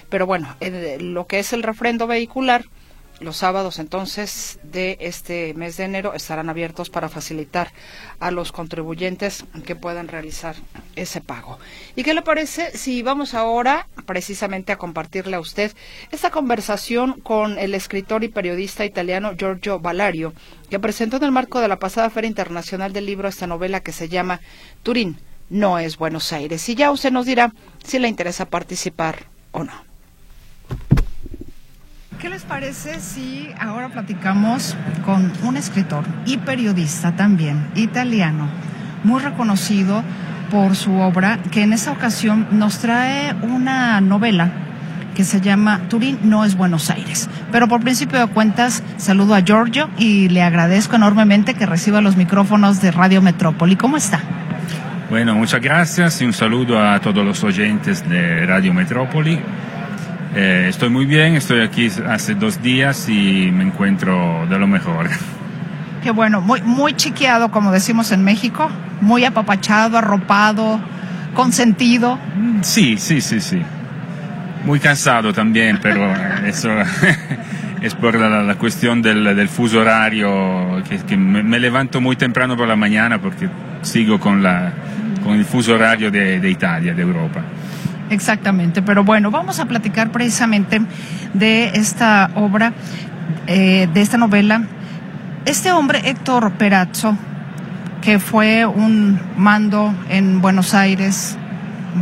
Pero 0.08 0.26
bueno, 0.26 0.56
lo 0.98 1.26
que 1.26 1.38
es 1.38 1.52
el 1.52 1.62
refrendo 1.62 2.06
vehicular, 2.06 2.64
los 3.20 3.36
sábados 3.36 3.78
entonces 3.78 4.58
de 4.62 4.96
este 5.00 5.54
mes 5.54 5.76
de 5.76 5.84
enero 5.84 6.14
estarán 6.14 6.48
abiertos 6.48 6.90
para 6.90 7.08
facilitar 7.08 7.70
a 8.18 8.30
los 8.30 8.50
contribuyentes 8.50 9.44
que 9.64 9.76
puedan 9.76 10.08
realizar 10.08 10.56
ese 10.96 11.20
pago. 11.20 11.58
¿Y 11.96 12.02
qué 12.02 12.14
le 12.14 12.22
parece 12.22 12.76
si 12.76 13.02
vamos 13.02 13.34
ahora 13.34 13.86
precisamente 14.06 14.72
a 14.72 14.78
compartirle 14.78 15.36
a 15.36 15.40
usted 15.40 15.72
esta 16.10 16.30
conversación 16.30 17.20
con 17.20 17.58
el 17.58 17.74
escritor 17.74 18.24
y 18.24 18.28
periodista 18.28 18.84
italiano 18.84 19.32
Giorgio 19.36 19.80
Valario, 19.80 20.32
que 20.68 20.78
presentó 20.78 21.16
en 21.16 21.24
el 21.24 21.32
marco 21.32 21.60
de 21.60 21.68
la 21.68 21.78
pasada 21.78 22.10
Feria 22.10 22.28
Internacional 22.28 22.92
del 22.92 23.06
Libro 23.06 23.28
esta 23.28 23.46
novela 23.46 23.80
que 23.80 23.92
se 23.92 24.08
llama 24.08 24.40
Turín 24.82 25.18
no 25.50 25.78
es 25.78 25.98
Buenos 25.98 26.32
Aires. 26.32 26.66
Y 26.68 26.76
ya 26.76 26.90
usted 26.90 27.10
nos 27.10 27.26
dirá 27.26 27.52
si 27.84 27.98
le 27.98 28.08
interesa 28.08 28.46
participar 28.46 29.26
o 29.50 29.64
no. 29.64 29.72
¿Qué 32.20 32.28
les 32.28 32.42
parece 32.42 33.00
si 33.00 33.50
ahora 33.58 33.88
platicamos 33.88 34.76
con 35.04 35.32
un 35.42 35.56
escritor 35.56 36.04
y 36.26 36.36
periodista 36.36 37.16
también, 37.16 37.70
italiano, 37.74 38.48
muy 39.04 39.20
reconocido 39.20 40.04
por 40.50 40.76
su 40.76 40.92
obra, 40.94 41.38
que 41.50 41.62
en 41.62 41.72
esta 41.72 41.92
ocasión 41.92 42.46
nos 42.50 42.78
trae 42.78 43.34
una 43.42 44.00
novela 44.00 44.50
que 45.14 45.24
se 45.24 45.40
llama 45.40 45.80
Turín 45.88 46.18
no 46.22 46.44
es 46.44 46.56
Buenos 46.56 46.90
Aires. 46.90 47.28
Pero 47.52 47.68
por 47.68 47.80
principio 47.80 48.18
de 48.18 48.26
cuentas, 48.26 48.82
saludo 48.96 49.34
a 49.34 49.40
Giorgio 49.40 49.88
y 49.98 50.28
le 50.28 50.42
agradezco 50.42 50.96
enormemente 50.96 51.54
que 51.54 51.66
reciba 51.66 52.00
los 52.00 52.16
micrófonos 52.16 52.80
de 52.80 52.90
Radio 52.90 53.22
Metrópoli. 53.22 53.76
¿Cómo 53.76 53.96
está? 53.96 54.20
Bueno, 55.10 55.34
muchas 55.34 55.60
gracias 55.60 56.20
y 56.22 56.24
un 56.24 56.32
saludo 56.32 56.78
a 56.80 57.00
todos 57.00 57.24
los 57.24 57.42
oyentes 57.42 58.08
de 58.08 58.46
Radio 58.46 58.72
Metrópoli. 58.72 59.40
Eh, 60.34 60.66
estoy 60.68 60.90
muy 60.90 61.06
bien, 61.06 61.34
estoy 61.34 61.62
aquí 61.62 61.88
hace 62.08 62.34
dos 62.34 62.62
días 62.62 63.08
y 63.08 63.50
me 63.52 63.64
encuentro 63.64 64.46
de 64.48 64.58
lo 64.58 64.66
mejor. 64.68 65.08
Qué 66.02 66.10
bueno, 66.10 66.40
muy, 66.40 66.62
muy 66.62 66.94
chiqueado, 66.94 67.50
como 67.50 67.72
decimos 67.72 68.10
en 68.12 68.24
México, 68.24 68.70
muy 69.00 69.24
apapachado, 69.24 69.98
arropado, 69.98 70.80
consentido. 71.34 72.18
Sí, 72.62 72.96
sí, 72.98 73.20
sí, 73.20 73.40
sí. 73.40 73.62
Muy 74.64 74.80
cansado 74.80 75.32
también, 75.32 75.78
pero 75.82 76.10
eso 76.46 76.70
es 77.82 77.94
por 77.94 78.14
la, 78.14 78.54
cuestión 78.56 79.02
del, 79.02 79.48
fuso 79.48 79.80
horario, 79.80 80.82
que, 81.06 81.16
me, 81.16 81.58
levanto 81.58 82.00
muy 82.00 82.16
temprano 82.16 82.56
por 82.56 82.66
la 82.66 82.76
mañana 82.76 83.20
porque 83.20 83.48
sigo 83.82 84.18
con, 84.18 84.42
la, 84.42 84.72
con 85.22 85.34
el 85.34 85.44
fuso 85.44 85.74
horario 85.74 86.10
de, 86.10 86.40
de 86.40 86.50
Italia, 86.50 86.94
de 86.94 87.02
Europa. 87.02 87.42
Exactamente, 88.10 88.82
pero 88.82 89.04
bueno, 89.04 89.30
vamos 89.30 89.60
a 89.60 89.66
platicar 89.66 90.10
precisamente 90.10 90.80
de 91.32 91.70
esta 91.74 92.30
obra, 92.34 92.72
eh, 93.46 93.88
de 93.94 94.00
esta 94.00 94.18
novela. 94.18 94.62
Este 95.46 95.72
hombre, 95.72 96.08
Héctor 96.08 96.52
Perazzo, 96.52 97.16
que 98.02 98.18
fue 98.18 98.66
un 98.66 99.18
mando 99.36 99.94
en 100.08 100.40
Buenos 100.40 100.74
Aires, 100.74 101.36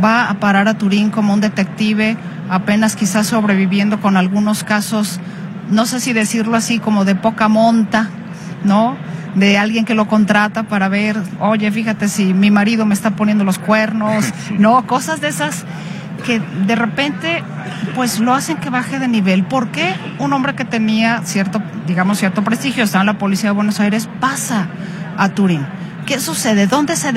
va 0.03 0.29
a 0.29 0.39
parar 0.39 0.67
a 0.67 0.77
Turín 0.77 1.09
como 1.09 1.33
un 1.33 1.41
detective, 1.41 2.17
apenas 2.49 2.95
quizás 2.95 3.27
sobreviviendo 3.27 4.01
con 4.01 4.17
algunos 4.17 4.63
casos, 4.63 5.19
no 5.69 5.85
sé 5.85 5.99
si 5.99 6.13
decirlo 6.13 6.57
así, 6.57 6.79
como 6.79 7.05
de 7.05 7.15
poca 7.15 7.47
monta, 7.47 8.09
¿no? 8.63 8.97
de 9.35 9.57
alguien 9.57 9.85
que 9.85 9.93
lo 9.93 10.07
contrata 10.07 10.63
para 10.63 10.89
ver, 10.89 11.15
oye, 11.39 11.71
fíjate 11.71 12.07
si 12.07 12.33
mi 12.33 12.51
marido 12.51 12.85
me 12.85 12.93
está 12.93 13.11
poniendo 13.11 13.43
los 13.43 13.59
cuernos, 13.59 14.25
no, 14.57 14.85
cosas 14.87 15.21
de 15.21 15.29
esas 15.29 15.65
que 16.19 16.39
de 16.39 16.75
repente 16.75 17.43
pues 17.95 18.19
lo 18.19 18.33
hacen 18.33 18.57
que 18.57 18.69
baje 18.69 18.99
de 18.99 19.07
nivel. 19.07 19.43
¿Por 19.43 19.69
qué 19.69 19.93
un 20.19 20.33
hombre 20.33 20.55
que 20.55 20.65
tenía 20.65 21.21
cierto, 21.23 21.61
digamos, 21.87 22.19
cierto 22.19 22.43
prestigio, 22.43 22.83
está 22.83 22.99
en 22.99 23.07
la 23.07 23.17
policía 23.17 23.49
de 23.49 23.55
Buenos 23.55 23.79
Aires, 23.79 24.09
pasa 24.19 24.67
a 25.17 25.29
Turín? 25.29 25.65
¿Qué 26.05 26.19
sucede? 26.19 26.67
¿Dónde 26.67 26.95
se, 26.95 27.11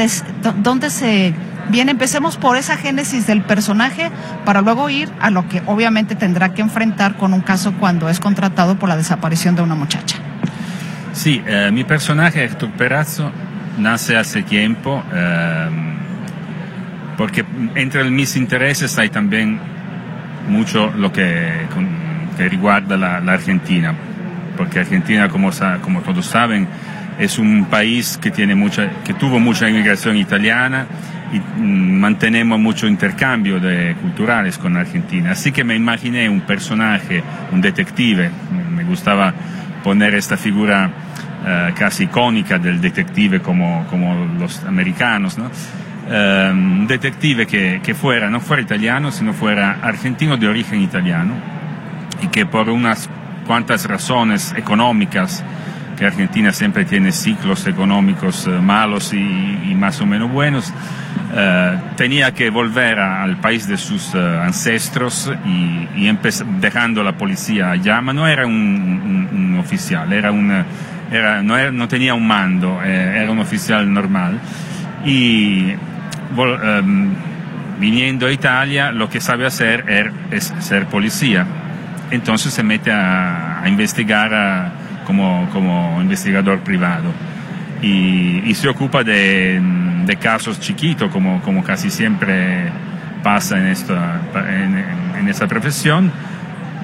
dónde 0.59 0.91
se 0.91 1.35
viene? 1.71 1.93
Empecemos 1.93 2.37
por 2.37 2.57
esa 2.57 2.77
génesis 2.77 3.27
del 3.27 3.43
personaje 3.43 4.11
para 4.45 4.61
luego 4.61 4.91
ir 4.91 5.11
a 5.21 5.31
lo 5.31 5.49
que 5.49 5.63
obviamente 5.67 6.15
tendrá 6.15 6.53
que 6.53 6.63
enfrentar 6.63 7.17
con 7.17 7.33
un 7.33 7.41
caso 7.41 7.73
cuando 7.79 8.09
es 8.09 8.21
contratado 8.21 8.79
por 8.79 8.89
la 8.89 8.97
desaparición 8.97 9.57
de 9.57 9.63
una 9.63 9.75
muchacha. 9.75 10.17
Sí, 11.13 11.43
eh, 11.47 11.71
mi 11.73 11.85
personaje, 11.85 12.45
Héctor 12.45 12.71
Perazzo, 12.73 13.31
nace 13.79 14.17
hace 14.17 14.43
tiempo. 14.43 15.03
Eh, 15.13 15.93
porque 17.17 17.45
entre 17.75 18.05
mis 18.11 18.37
intereses 18.37 18.99
hay 18.99 19.09
también 19.09 19.59
mucho 20.49 20.93
lo 20.97 21.13
que, 21.13 21.67
que 22.37 22.49
riguarda 22.49 22.97
la, 22.97 23.33
Argentina, 23.33 23.95
porque 24.57 24.81
Argentina, 24.81 25.29
como, 25.29 25.51
como 25.83 26.01
todos 26.01 26.27
saben, 26.27 26.67
es 27.19 27.39
un 27.39 27.67
país 27.67 28.19
que, 28.21 28.31
tiene 28.31 28.55
mucha, 28.55 28.91
que 29.05 29.15
tuvo 29.15 29.39
mucha 29.39 29.69
inmigración 29.69 30.17
italiana 30.17 30.87
y 31.33 31.39
mm, 31.39 32.01
mantenemos 32.01 32.59
mucho 32.59 32.87
intercambio 32.87 33.61
de 33.61 33.95
culturales 34.01 34.59
con 34.59 34.77
Argentina. 34.77 35.33
Así 35.33 35.53
que 35.53 35.65
me 35.65 35.75
imaginé 35.75 36.29
un 36.29 36.41
personaje, 36.43 37.23
un 37.53 37.61
detective, 37.61 38.31
me 38.75 38.85
gustaba 38.85 39.33
poner 39.83 40.15
esta 40.15 40.37
figura 40.37 40.89
uh, 40.89 41.75
casi 41.75 42.05
icónica 42.05 42.59
del 42.59 42.81
detective 42.81 43.41
como, 43.41 43.87
como 43.89 44.27
los 44.39 44.63
americanos, 44.65 45.39
¿no? 45.39 45.51
Un 46.09 46.87
detective 46.87 47.47
que, 47.47 47.81
que, 47.83 47.95
fuera, 47.95 48.29
no 48.29 48.41
fuera 48.41 48.63
italiano, 48.63 49.11
sino 49.13 49.33
fuera 49.33 49.79
argentino 49.83 50.37
de 50.37 50.49
origen 50.49 50.81
italiano 50.81 51.35
y 52.23 52.29
que 52.29 52.47
por 52.47 52.69
unas 52.69 53.09
cuantas 53.47 53.87
razones 53.87 54.55
económicas, 54.57 55.45
que 55.97 56.07
Argentina 56.07 56.53
siempre 56.53 56.85
tiene 56.85 57.13
ciclos 57.13 57.67
económicos 57.67 58.47
eh, 58.47 58.51
malos 58.51 59.13
y, 59.13 59.75
más 59.75 60.01
o 60.01 60.07
menos 60.07 60.31
buenos, 60.31 60.73
eh, 61.35 61.79
tenía 61.97 62.33
que 62.33 62.51
volver 62.51 62.99
al 62.99 63.39
país 63.39 63.67
de 63.67 63.77
sus 63.77 64.15
eh, 64.15 64.19
ancestros 64.19 65.31
y, 65.45 65.89
y 65.97 66.19
dejando 66.61 67.03
la 67.03 67.13
policía 67.13 67.73
allá, 67.73 68.01
pero 68.01 68.13
no 68.13 68.27
era 68.27 68.47
un, 68.47 69.29
un, 69.33 69.59
oficial, 69.59 70.13
era 70.13 70.31
una, 70.31 70.65
era, 71.11 71.43
no, 71.43 71.57
era, 71.57 71.71
no, 71.71 71.89
tenía 71.89 72.15
un 72.15 72.27
mando, 72.27 72.81
era 72.83 73.31
un 73.31 73.39
oficial 73.39 73.93
normal. 73.93 74.41
Y 75.05 75.75
Em, 76.37 77.11
viniendo 77.79 78.27
a 78.27 78.33
Italia, 78.33 78.93
lo 78.93 79.09
que 79.09 79.21
sabe 79.21 79.45
hacer 79.45 79.85
er, 79.89 80.13
es 80.31 80.53
ser 80.61 80.87
policía. 80.87 81.47
Entonces 82.11 82.53
se 82.53 82.63
mete 82.63 82.93
a, 82.93 83.63
investigar 83.67 84.73
como, 85.07 85.49
como, 85.53 86.01
investigador 86.01 86.61
privado 86.61 87.13
y, 87.81 88.55
se 88.55 88.69
ocupa 88.69 89.03
de, 89.03 89.61
de 90.05 90.17
casos 90.17 90.61
chiquitos, 90.61 91.11
como, 91.11 91.41
como 91.43 91.65
casi 91.65 91.91
siempre 91.91 92.71
pasa 93.23 93.59
en 93.59 93.67
esta, 93.67 94.21
en, 95.19 95.29
esta 95.29 95.47
profesión, 95.47 96.13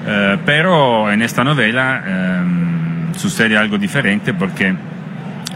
eh, 0.07 0.37
pero 0.45 1.11
en 1.11 1.21
esta 1.21 1.43
novela 1.43 2.03
eh, 2.05 2.41
sucede 3.15 3.57
algo 3.57 3.77
diferente 3.77 4.33
porque 4.33 4.73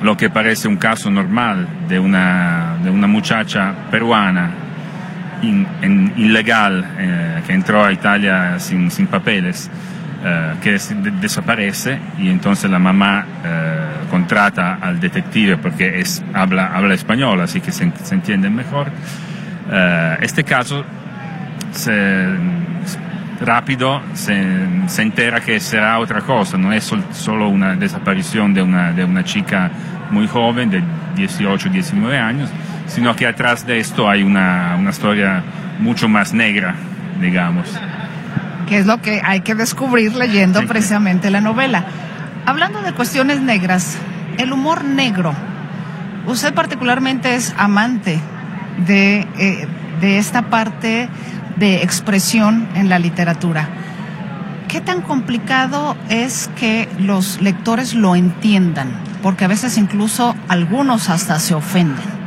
lo 0.03 0.17
que 0.17 0.29
parece 0.29 0.67
un 0.67 0.75
caso 0.75 1.09
normal 1.09 1.67
de 1.87 1.97
una, 1.97 2.77
de 2.83 2.89
una 2.89 3.07
muchacha 3.07 3.73
peruana 3.89 4.51
ilegal 6.17 6.85
eh, 6.97 7.41
que 7.45 7.53
entró 7.53 7.83
a 7.83 7.91
Italia 7.91 8.59
sin, 8.59 8.91
sin 8.91 9.07
papeles, 9.07 9.69
eh, 10.23 10.53
que 10.61 10.71
des 10.71 10.93
desaparece 11.19 11.97
y 12.19 12.29
entonces 12.29 12.69
la 12.69 12.79
mamá 12.79 13.25
eh, 13.43 13.83
contrata 14.09 14.77
al 14.81 14.99
detective 14.99 15.57
porque 15.57 16.03
habla, 16.33 16.67
habla 16.67 16.93
español, 16.93 17.41
así 17.41 17.59
que 17.59 17.71
se, 17.71 17.91
se 18.03 18.15
entiende 18.15 18.49
mejor. 18.49 18.87
Eh, 19.71 20.17
este 20.21 20.43
caso 20.43 20.85
se, 21.71 21.91
rápido 23.39 24.01
se, 24.13 24.67
se, 24.87 25.01
entera 25.01 25.41
que 25.41 25.59
será 25.59 25.99
otra 25.99 26.21
cosa, 26.21 26.57
no 26.57 26.71
es 26.71 26.83
sol, 26.83 27.03
solo 27.11 27.49
una 27.49 27.75
desaparición 27.75 28.53
de 28.53 28.61
una, 28.61 28.91
de 28.91 29.03
una 29.03 29.23
chica 29.23 29.71
muy 30.11 30.27
joven, 30.27 30.69
de 30.69 30.83
18, 31.15 31.69
19 31.69 32.17
años, 32.17 32.49
sino 32.87 33.15
que 33.15 33.27
atrás 33.27 33.65
de 33.65 33.79
esto 33.79 34.09
hay 34.09 34.23
una, 34.23 34.75
una 34.77 34.91
historia 34.91 35.43
mucho 35.79 36.07
más 36.07 36.33
negra, 36.33 36.75
digamos. 37.19 37.67
Que 38.67 38.77
es 38.77 38.85
lo 38.85 39.01
que 39.01 39.21
hay 39.23 39.41
que 39.41 39.55
descubrir 39.55 40.13
leyendo 40.15 40.61
sí. 40.61 40.65
precisamente 40.67 41.29
la 41.29 41.41
novela. 41.41 41.85
Hablando 42.45 42.81
de 42.81 42.93
cuestiones 42.93 43.41
negras, 43.41 43.97
el 44.37 44.51
humor 44.51 44.83
negro, 44.83 45.33
usted 46.25 46.53
particularmente 46.53 47.35
es 47.35 47.53
amante 47.57 48.19
de, 48.85 49.27
eh, 49.37 49.67
de 50.01 50.17
esta 50.17 50.43
parte 50.43 51.09
de 51.57 51.83
expresión 51.83 52.67
en 52.75 52.89
la 52.89 52.99
literatura. 52.99 53.67
¿Qué 54.67 54.81
tan 54.81 55.01
complicado 55.01 55.95
es 56.09 56.49
que 56.55 56.89
los 56.99 57.41
lectores 57.41 57.93
lo 57.93 58.15
entiendan? 58.15 58.91
Porque 59.21 59.45
a 59.45 59.47
veces 59.47 59.77
incluso 59.77 60.35
algunos 60.47 61.09
hasta 61.09 61.39
se 61.39 61.53
ofenden. 61.53 62.23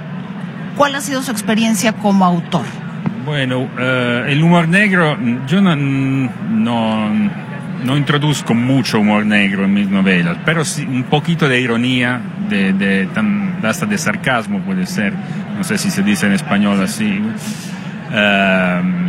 ¿Cuál 0.76 0.94
ha 0.94 1.00
sido 1.00 1.22
su 1.22 1.32
experiencia 1.32 1.92
como 1.92 2.24
autor? 2.24 2.64
Bueno, 3.24 3.62
uh, 3.62 4.28
el 4.28 4.42
humor 4.42 4.68
negro, 4.68 5.18
yo 5.48 5.60
no, 5.60 5.74
no, 5.74 7.96
introduzco 7.96 8.54
mucho 8.54 9.00
humor 9.00 9.26
negro 9.26 9.64
en 9.64 9.74
mis 9.74 9.88
novelas, 9.88 10.36
pero 10.44 10.64
sí 10.64 10.84
un 10.84 11.02
poquito 11.02 11.48
de 11.48 11.60
ironía, 11.60 12.20
de, 12.48 12.72
de, 12.72 13.08
hasta 13.64 13.86
de 13.86 13.98
sarcasmo 13.98 14.60
puede 14.60 14.86
ser, 14.86 15.12
no 15.56 15.64
sé 15.64 15.78
si 15.78 15.90
se 15.90 16.04
dice 16.04 16.26
en 16.26 16.34
español 16.34 16.80
así. 16.80 17.20
Uh, 18.12 19.05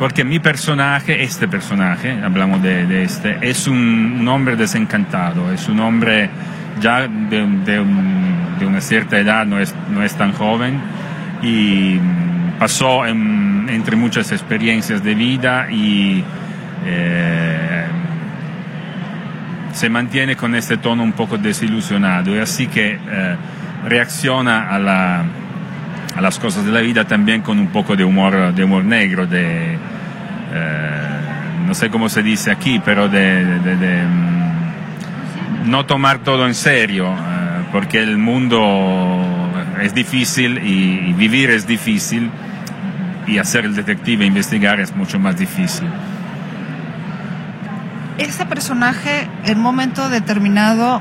porque 0.00 0.24
mi 0.24 0.38
personaje, 0.38 1.22
este 1.22 1.46
personaje, 1.46 2.10
hablamos 2.24 2.62
de, 2.62 3.02
este, 3.02 3.36
es 3.42 3.68
un, 3.68 4.26
hombre 4.26 4.56
desencantado, 4.56 5.52
es 5.52 5.68
un 5.68 5.78
hombre 5.78 6.30
ya 6.80 7.06
de, 7.06 7.08
de, 7.66 7.80
un, 7.80 8.56
de, 8.58 8.64
una 8.64 8.80
cierta 8.80 9.18
edad, 9.18 9.44
no 9.44 9.60
es, 9.60 9.74
no 9.90 10.02
es 10.02 10.14
tan 10.14 10.32
joven, 10.32 10.80
y 11.42 11.98
pasó 12.58 13.04
en, 13.04 13.68
entre 13.68 13.94
muchas 13.94 14.32
experiencias 14.32 15.04
de 15.04 15.14
vida 15.14 15.70
y 15.70 16.24
eh, 16.86 17.84
se 19.74 19.90
mantiene 19.90 20.34
con 20.34 20.54
este 20.54 20.78
tono 20.78 21.02
un 21.02 21.12
poco 21.12 21.36
desilusionado, 21.36 22.34
y 22.34 22.38
así 22.38 22.68
que 22.68 22.98
eh, 23.06 23.36
reacciona 23.86 24.70
a, 24.70 24.78
la, 24.78 25.24
a 26.14 26.20
las 26.20 26.38
cosas 26.38 26.64
de 26.64 26.72
la 26.72 26.80
vida 26.80 27.04
también 27.04 27.42
con 27.42 27.58
un 27.58 27.68
poco 27.68 27.96
de 27.96 28.04
humor, 28.04 28.54
de 28.54 28.64
humor 28.64 28.84
negro, 28.84 29.26
de, 29.26 29.74
eh, 29.74 31.10
no 31.66 31.74
sé 31.74 31.90
cómo 31.90 32.08
se 32.08 32.22
dice 32.22 32.50
aquí, 32.50 32.80
pero 32.84 33.08
de, 33.08 33.44
de 33.44 34.04
no 35.66 35.86
tomar 35.86 36.18
todo 36.18 36.46
en 36.46 36.54
serio, 36.54 37.08
eh, 37.12 37.64
porque 37.72 38.02
el 38.02 38.18
mundo 38.18 38.58
es 39.80 39.94
difícil 39.94 40.58
y, 40.58 41.10
y, 41.10 41.12
vivir 41.12 41.50
es 41.50 41.66
difícil 41.66 42.30
y 43.26 43.38
hacer 43.38 43.64
el 43.64 43.74
detective, 43.74 44.24
investigar 44.24 44.80
es 44.80 44.94
mucho 44.94 45.18
más 45.18 45.38
difícil. 45.38 45.88
Este 48.18 48.44
personaje 48.44 49.28
en 49.44 49.58
un 49.58 49.62
momento 49.62 50.10
determinado 50.10 51.00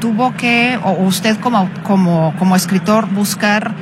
tuvo 0.00 0.34
que, 0.36 0.78
o 0.82 0.92
usted 1.04 1.38
como, 1.38 1.70
como, 1.82 2.34
como 2.38 2.54
escritor, 2.54 3.08
buscar 3.08 3.72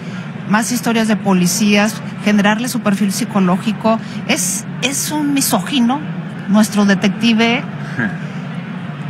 más 0.50 0.72
historias 0.72 1.08
de 1.08 1.16
policías, 1.16 2.00
generarle 2.24 2.68
su 2.68 2.80
perfil 2.80 3.12
psicológico. 3.12 3.98
¿Es, 4.28 4.66
es 4.82 5.10
un 5.10 5.32
misógino 5.32 6.00
nuestro 6.48 6.84
detective? 6.84 7.62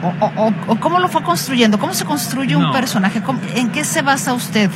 O, 0.03 0.15
o, 0.25 0.55
o, 0.67 0.81
cómo 0.81 0.99
lo 0.99 1.09
fue 1.09 1.23
construyendo? 1.23 1.79
¿Cómo 1.79 1.93
se 1.93 2.07
construye 2.07 2.57
un 2.57 2.63
no. 2.63 2.73
personaje? 2.73 3.21
¿En 3.55 3.69
qué 3.69 3.85
se 3.85 4.01
basa 4.01 4.33
usted? 4.33 4.71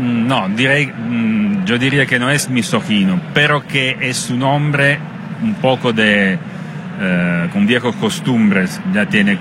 No, 0.00 0.48
direi, 0.48 0.90
yo 1.66 1.76
diría 1.76 2.06
que 2.06 2.18
no 2.18 2.30
es 2.30 2.48
misógino, 2.48 3.20
pero 3.34 3.66
que 3.66 3.98
es 4.00 4.30
un 4.30 4.42
hombre 4.42 4.98
un 5.42 5.56
poco 5.56 5.92
de, 5.92 6.38
eh, 6.98 7.48
con 7.52 7.66
viejos 7.66 7.94
costumbres, 7.96 8.80
ya 8.94 9.04
tiene 9.04 9.38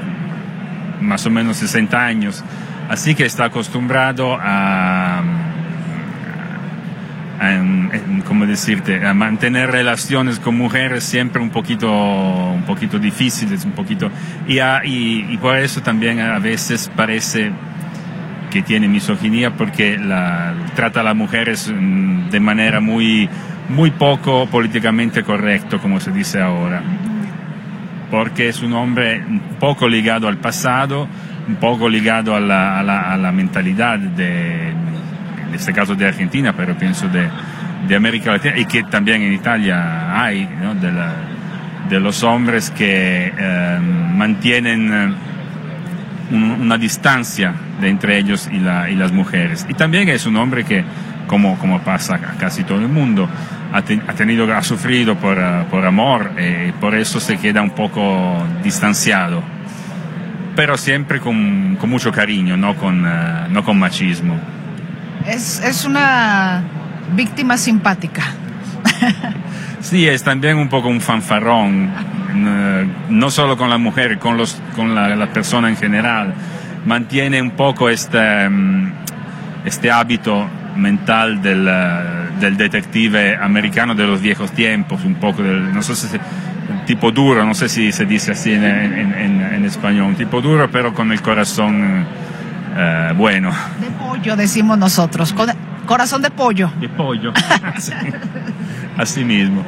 más 1.00 1.26
o 1.26 1.30
menos 1.30 1.56
60 1.58 1.98
años, 1.98 2.44
así 2.90 3.16
que 3.16 3.26
está 3.26 3.46
acostumbrado 3.46 4.38
a, 4.38 5.24
¿cómo 8.28 8.46
decirte? 8.46 9.06
A 9.06 9.14
mantener 9.14 9.72
relaciones 9.72 10.40
con 10.40 10.58
mujeres 10.58 11.04
siempre 11.04 11.42
un 11.42 11.50
poquito, 11.50 11.90
un 11.90 12.64
poquito 12.64 13.00
difíciles, 13.00 13.66
un 13.66 13.72
poquito, 13.72 14.10
y, 14.48 14.60
a, 14.60 14.82
y, 14.84 15.26
y, 15.30 15.38
por 15.38 15.58
eso 15.58 15.82
también 15.82 16.20
a 16.20 16.40
veces 16.40 16.92
parece 16.96 17.52
que 18.56 18.62
tiene 18.62 18.88
misoginia 18.88 19.52
porque 19.52 19.98
la, 19.98 20.54
trata 20.76 21.02
a 21.02 21.04
las 21.04 21.16
mujeres 21.16 21.70
de 21.70 22.40
manera 22.40 22.80
muy, 22.80 23.30
muy 23.70 23.92
poco 23.92 24.48
políticamente 24.48 25.24
correcto, 25.24 25.80
como 25.80 26.00
se 26.00 26.12
dice 26.12 26.42
ahora. 26.42 26.82
Porque 28.10 28.48
es 28.48 28.62
un 28.62 28.74
hombre 28.74 29.24
poco 29.60 29.90
ligado 29.90 30.28
al 30.28 30.38
pasado, 30.38 31.08
un 31.48 31.56
poco 31.56 31.90
ligado 31.90 32.36
a 32.36 32.40
la, 32.40 32.80
a 32.80 32.84
la, 32.84 33.14
a 33.14 33.18
la 33.18 33.32
mentalidad 33.32 34.00
de, 34.00 34.74
en 35.56 35.60
este 35.62 35.74
caso 35.74 35.96
de 35.96 36.06
Argentina, 36.06 36.54
pero 36.54 36.78
pienso 36.78 37.08
de, 37.08 37.30
de 37.88 37.96
América 37.96 38.32
Latina 38.34 38.58
y 38.58 38.66
que 38.66 38.84
también 38.84 39.22
en 39.22 39.34
Italia 39.34 40.22
hay, 40.22 40.46
¿no? 40.62 40.76
de, 40.76 40.92
la, 40.92 41.14
de, 41.90 42.00
los 42.00 42.24
hombres 42.24 42.72
que 42.72 43.32
eh, 43.38 43.80
mantienen 43.80 44.94
eh, 44.94 45.14
un, 46.32 46.44
una 46.44 46.78
distancia 46.78 47.54
de 47.80 47.90
entre 47.90 48.18
ellos 48.18 48.50
y, 48.52 48.60
la, 48.60 48.90
y, 48.90 48.96
las 48.96 49.14
mujeres. 49.14 49.66
Y 49.70 49.76
también 49.76 50.10
es 50.10 50.26
un 50.26 50.36
hombre 50.36 50.66
que, 50.66 50.84
como, 51.28 51.58
como 51.58 51.80
pasa 51.82 52.16
a 52.16 52.38
casi 52.38 52.66
todo 52.66 52.80
el 52.80 52.90
mundo, 52.90 53.30
ha, 53.72 53.82
te, 53.82 54.02
ha 54.08 54.14
tenido, 54.14 54.52
ha 54.54 54.62
sufrido 54.62 55.16
por, 55.16 55.38
uh, 55.38 55.66
por 55.70 55.86
amor 55.86 56.32
y 56.38 56.42
eh, 56.42 56.74
por 56.82 56.96
eso 56.96 57.22
se 57.22 57.38
queda 57.38 57.62
un 57.62 57.72
poco 57.72 58.46
distanciado. 58.62 59.42
Pero 60.56 60.78
siempre 60.78 61.20
con, 61.20 61.78
con 61.80 61.90
mucho 61.90 62.12
cariño, 62.12 62.58
no 62.58 62.76
con, 62.76 63.06
uh, 63.06 63.50
no 63.50 63.64
con 63.64 63.80
machismo. 63.80 64.55
Es, 65.28 65.60
es 65.62 65.86
una 65.86 66.64
víctima 67.16 67.58
simpática. 67.58 68.24
sí, 69.82 70.08
es 70.08 70.24
también 70.24 70.58
un 70.58 70.70
poco 70.70 70.88
un 70.88 71.02
fanfarrón, 71.02 71.90
no 73.10 73.32
solo 73.32 73.58
con 73.58 73.70
la 73.70 73.78
mujer, 73.78 74.20
con, 74.20 74.38
los, 74.38 74.62
con 74.76 74.94
la, 74.96 75.28
persona 75.28 75.70
en 75.70 75.78
general. 75.78 76.34
Mantiene 76.86 77.42
un 77.42 77.52
poco 77.52 77.90
este, 77.90 78.50
este 79.66 79.92
hábito 79.92 80.48
mental 80.76 81.42
del, 81.42 81.66
del, 82.40 82.58
detective 82.58 83.38
americano 83.38 83.96
de 83.96 84.06
los 84.06 84.22
viejos 84.22 84.52
tiempos, 84.52 85.04
un 85.04 85.16
poco 85.16 85.42
del, 85.42 85.74
no 85.74 85.82
sé 85.82 85.96
si 85.96 86.08
tipo 86.86 87.12
duro, 87.12 87.46
no 87.46 87.56
sé 87.56 87.70
si 87.70 87.92
se 87.92 88.06
dice 88.06 88.34
así 88.34 88.52
en 88.52 89.66
español, 89.66 90.08
un 90.08 90.16
tipo 90.16 90.42
duro 90.42 90.70
pero 90.70 90.94
con 90.94 91.12
el 91.12 91.22
corazón 91.22 92.06
eh, 92.78 93.14
bueno. 93.16 93.52
Pollo, 94.18 94.36
decimos 94.36 94.78
nosotros. 94.78 95.34
Corazón 95.86 96.22
de 96.22 96.32
pollo. 96.32 96.72
De 96.80 96.90
pollo. 96.90 97.34
así, 97.76 97.92
así, 98.98 99.24
mismo. 99.24 99.64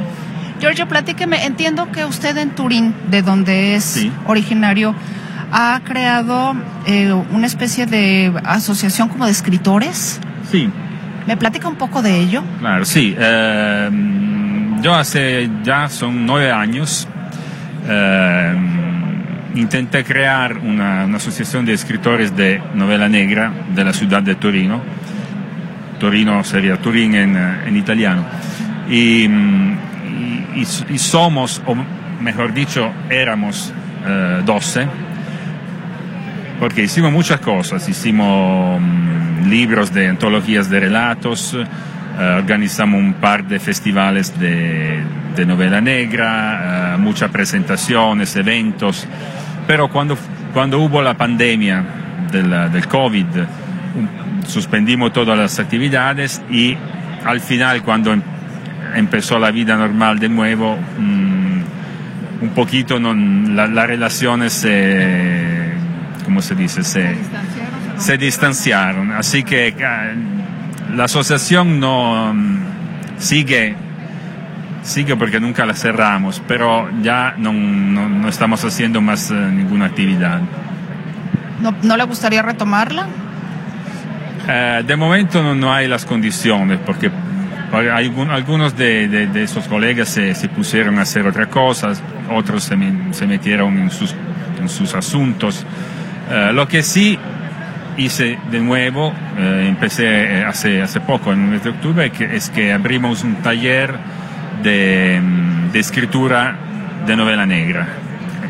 Giorgio, 0.59 0.87
platíqueme. 0.87 1.45
Entiendo 1.45 1.91
que 1.91 2.05
usted 2.05 2.37
en 2.37 2.51
Turín, 2.51 2.93
de 3.09 3.21
donde 3.21 3.75
es 3.75 3.83
sí. 3.83 4.11
originario, 4.25 4.95
ha 5.51 5.81
creado 5.83 6.55
eh, 6.85 7.13
una 7.31 7.45
especie 7.45 7.85
de 7.85 8.33
asociación 8.45 9.09
como 9.09 9.25
de 9.25 9.31
escritores. 9.31 10.19
Sí. 10.49 10.69
¿Me 11.27 11.37
platica 11.37 11.67
un 11.67 11.75
poco 11.75 12.01
de 12.01 12.19
ello? 12.19 12.43
Claro, 12.59 12.85
sí. 12.85 13.15
Eh, 13.17 13.89
yo 14.81 14.93
hace 14.95 15.49
ya 15.63 15.89
son 15.89 16.25
nueve 16.25 16.51
años. 16.51 17.07
Eh, 17.87 18.76
intenté 19.59 20.03
crear 20.03 20.57
una, 20.57 21.03
asociación 21.15 21.65
de 21.65 21.73
escritores 21.73 22.35
de 22.35 22.61
novela 22.75 23.09
negra 23.09 23.51
de 23.73 23.83
la 23.83 23.93
ciudad 23.93 24.21
de 24.21 24.35
Torino 24.35 24.81
Torino 25.97 26.43
sería 26.43 26.77
Turín 26.77 27.15
en, 27.15 27.35
en 27.35 27.75
italiano. 27.75 28.25
Y, 28.89 29.27
y, 30.55 30.97
somos, 30.97 31.61
o 31.65 31.75
mejor 32.21 32.53
dicho, 32.53 32.91
éramos 33.09 33.73
eh, 34.05 34.41
12, 34.45 34.87
porque 36.59 36.83
hicimos 36.83 37.11
muchas 37.11 37.39
cosas, 37.39 37.87
hicimos 37.87 38.79
um, 38.79 39.49
libros 39.49 39.93
de 39.93 40.07
antologías 40.07 40.69
de 40.69 40.79
relatos, 40.79 41.53
uh, 41.53 42.37
organizamos 42.37 42.99
un 42.99 43.13
par 43.13 43.43
de 43.43 43.59
festivales 43.59 44.39
de, 44.39 45.03
novela 45.45 45.79
negra, 45.79 46.95
uh, 46.95 46.99
muchas 46.99 47.29
presentaciones, 47.29 48.35
eventos, 48.35 49.05
pero 49.67 49.89
cuando, 49.89 50.17
cuando 50.53 50.79
hubo 50.79 51.01
la 51.01 51.15
pandemia 51.15 51.83
del, 52.31 52.71
del 52.71 52.87
COVID, 52.87 53.25
um, 53.25 54.43
suspendimos 54.47 55.13
todas 55.13 55.37
las 55.37 55.59
actividades 55.59 56.41
y 56.49 56.75
al 57.25 57.41
final 57.41 57.83
cuando 57.83 58.13
em, 58.13 58.21
empezó 58.95 59.37
la 59.37 59.51
vida 59.51 59.75
normal 59.75 60.17
de 60.17 60.29
nuevo, 60.29 60.73
um, 60.97 61.61
un 62.41 62.49
poquito 62.55 62.99
non, 62.99 63.55
la, 63.55 63.67
la 63.67 63.85
relazione 63.85 64.49
se, 64.49 65.73
¿cómo 66.23 66.41
se 66.41 66.55
dice? 66.55 66.83
Se, 66.83 67.15
se 67.97 68.17
distanciaron. 68.17 69.11
Así 69.11 69.43
que 69.43 69.73
la 70.95 71.03
asociación 71.05 71.79
no 71.79 72.33
sigue, 73.17 73.75
sigue 74.87 75.17
porque 75.17 75.39
nunca 75.39 75.65
la 75.65 75.73
cerramos, 75.73 76.41
pero 76.47 76.89
ya 77.01 77.35
no, 77.37 77.51
no, 77.51 78.07
no 78.07 78.29
estamos 78.29 78.63
haciendo 78.63 79.01
más 79.01 79.29
uh, 79.29 79.33
ninguna 79.33 79.87
actividad. 79.87 80.39
¿No, 81.61 81.75
¿No, 81.83 81.97
le 81.97 82.03
gustaría 82.05 82.41
retomarla? 82.41 83.07
Uh, 84.45 84.83
de 84.83 84.95
momento 84.95 85.53
no, 85.53 85.73
hay 85.73 85.87
las 85.87 86.05
condiciones, 86.05 86.79
porque 86.85 87.11
algunos 87.73 88.77
de, 88.77 89.09
de, 89.09 89.27
de 89.27 89.43
esos 89.43 89.67
colegas 89.67 90.07
se, 90.07 90.33
se, 90.33 90.47
pusieron 90.47 90.99
a 90.99 91.01
hacer 91.01 91.27
otras 91.27 91.47
cosas, 91.47 92.01
otros 92.31 92.63
se, 92.63 92.77
se 93.11 93.27
metieron 93.27 93.77
en 93.77 93.91
sus, 93.91 94.15
en 94.57 94.69
sus 94.69 94.95
asuntos. 94.95 95.65
Uh, 96.31 96.53
lo 96.53 96.65
que 96.65 96.81
sí 96.81 97.19
hice 97.97 98.39
de 98.49 98.61
nuevo, 98.61 99.09
uh, 99.09 99.41
empecé 99.41 100.45
hace, 100.45 100.81
hace 100.81 101.01
poco, 101.01 101.33
en 101.33 101.43
el 101.43 101.49
mes 101.49 101.63
de 101.65 101.71
octubre, 101.71 102.09
que, 102.09 102.37
es 102.37 102.49
que 102.49 102.71
abrimos 102.71 103.25
un 103.25 103.35
taller 103.35 103.95
de, 104.63 105.21
de 105.71 105.79
escritura 105.79 106.55
de 107.05 107.15
novela 107.15 107.45
negra, 107.45 107.87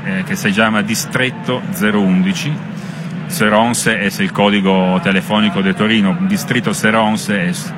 eh, 0.06 0.24
que 0.28 0.36
se 0.36 0.52
llama 0.52 0.84
Distretto 0.84 1.62
011. 1.80 2.52
011 3.30 4.06
es 4.06 4.20
el 4.20 4.32
código 4.32 5.02
telefónico 5.04 5.62
de 5.62 5.74
Torino, 5.74 6.18
Distrito 6.30 6.72
011 6.72 7.50
es 7.50 7.74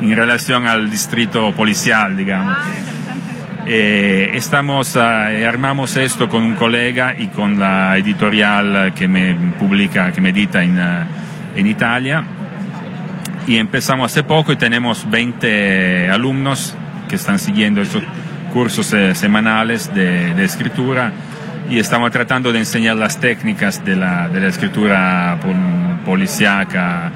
en 0.00 0.16
relación 0.16 0.66
al 0.66 0.90
distrito 0.90 1.52
policial, 1.52 2.16
digamos. 2.16 2.56
Eh, 3.66 4.30
estamos, 4.34 4.96
uh, 4.96 5.00
armamos 5.46 5.96
esto 5.96 6.28
con 6.28 6.42
un 6.42 6.54
colega 6.54 7.14
y 7.18 7.26
con 7.28 7.58
la 7.58 7.96
editorial 7.98 8.92
que 8.94 9.08
me 9.08 9.34
publica, 9.58 10.12
que 10.12 10.20
me 10.20 10.30
edita 10.30 10.62
en, 10.62 10.78
en 11.54 11.66
Italia. 11.66 12.24
Y 13.46 13.56
empezamos 13.56 14.12
hace 14.12 14.22
poco 14.22 14.52
y 14.52 14.56
tenemos 14.56 15.08
20 15.10 16.10
alumnos 16.10 16.76
que 17.08 17.16
están 17.16 17.38
siguiendo 17.38 17.80
estos 17.80 18.02
cursos 18.52 18.92
eh, 18.92 19.14
semanales 19.14 19.92
de, 19.94 20.34
de, 20.34 20.44
escritura 20.44 21.12
y 21.68 21.78
estamos 21.78 22.10
tratando 22.10 22.52
de 22.52 22.60
enseñar 22.60 22.96
las 22.96 23.18
técnicas 23.18 23.84
de 23.84 23.96
la, 23.96 24.28
de 24.28 24.40
la 24.40 24.48
escritura 24.48 25.38
pol, 25.42 25.56
policíaca 26.04 27.10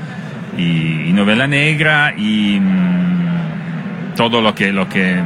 y, 0.56 1.08
y, 1.08 1.12
novela 1.12 1.46
negra 1.46 2.12
y 2.16 2.58
mmm, 2.60 4.14
todo 4.16 4.40
lo 4.40 4.54
que, 4.54 4.72
lo 4.72 4.88
que 4.88 5.20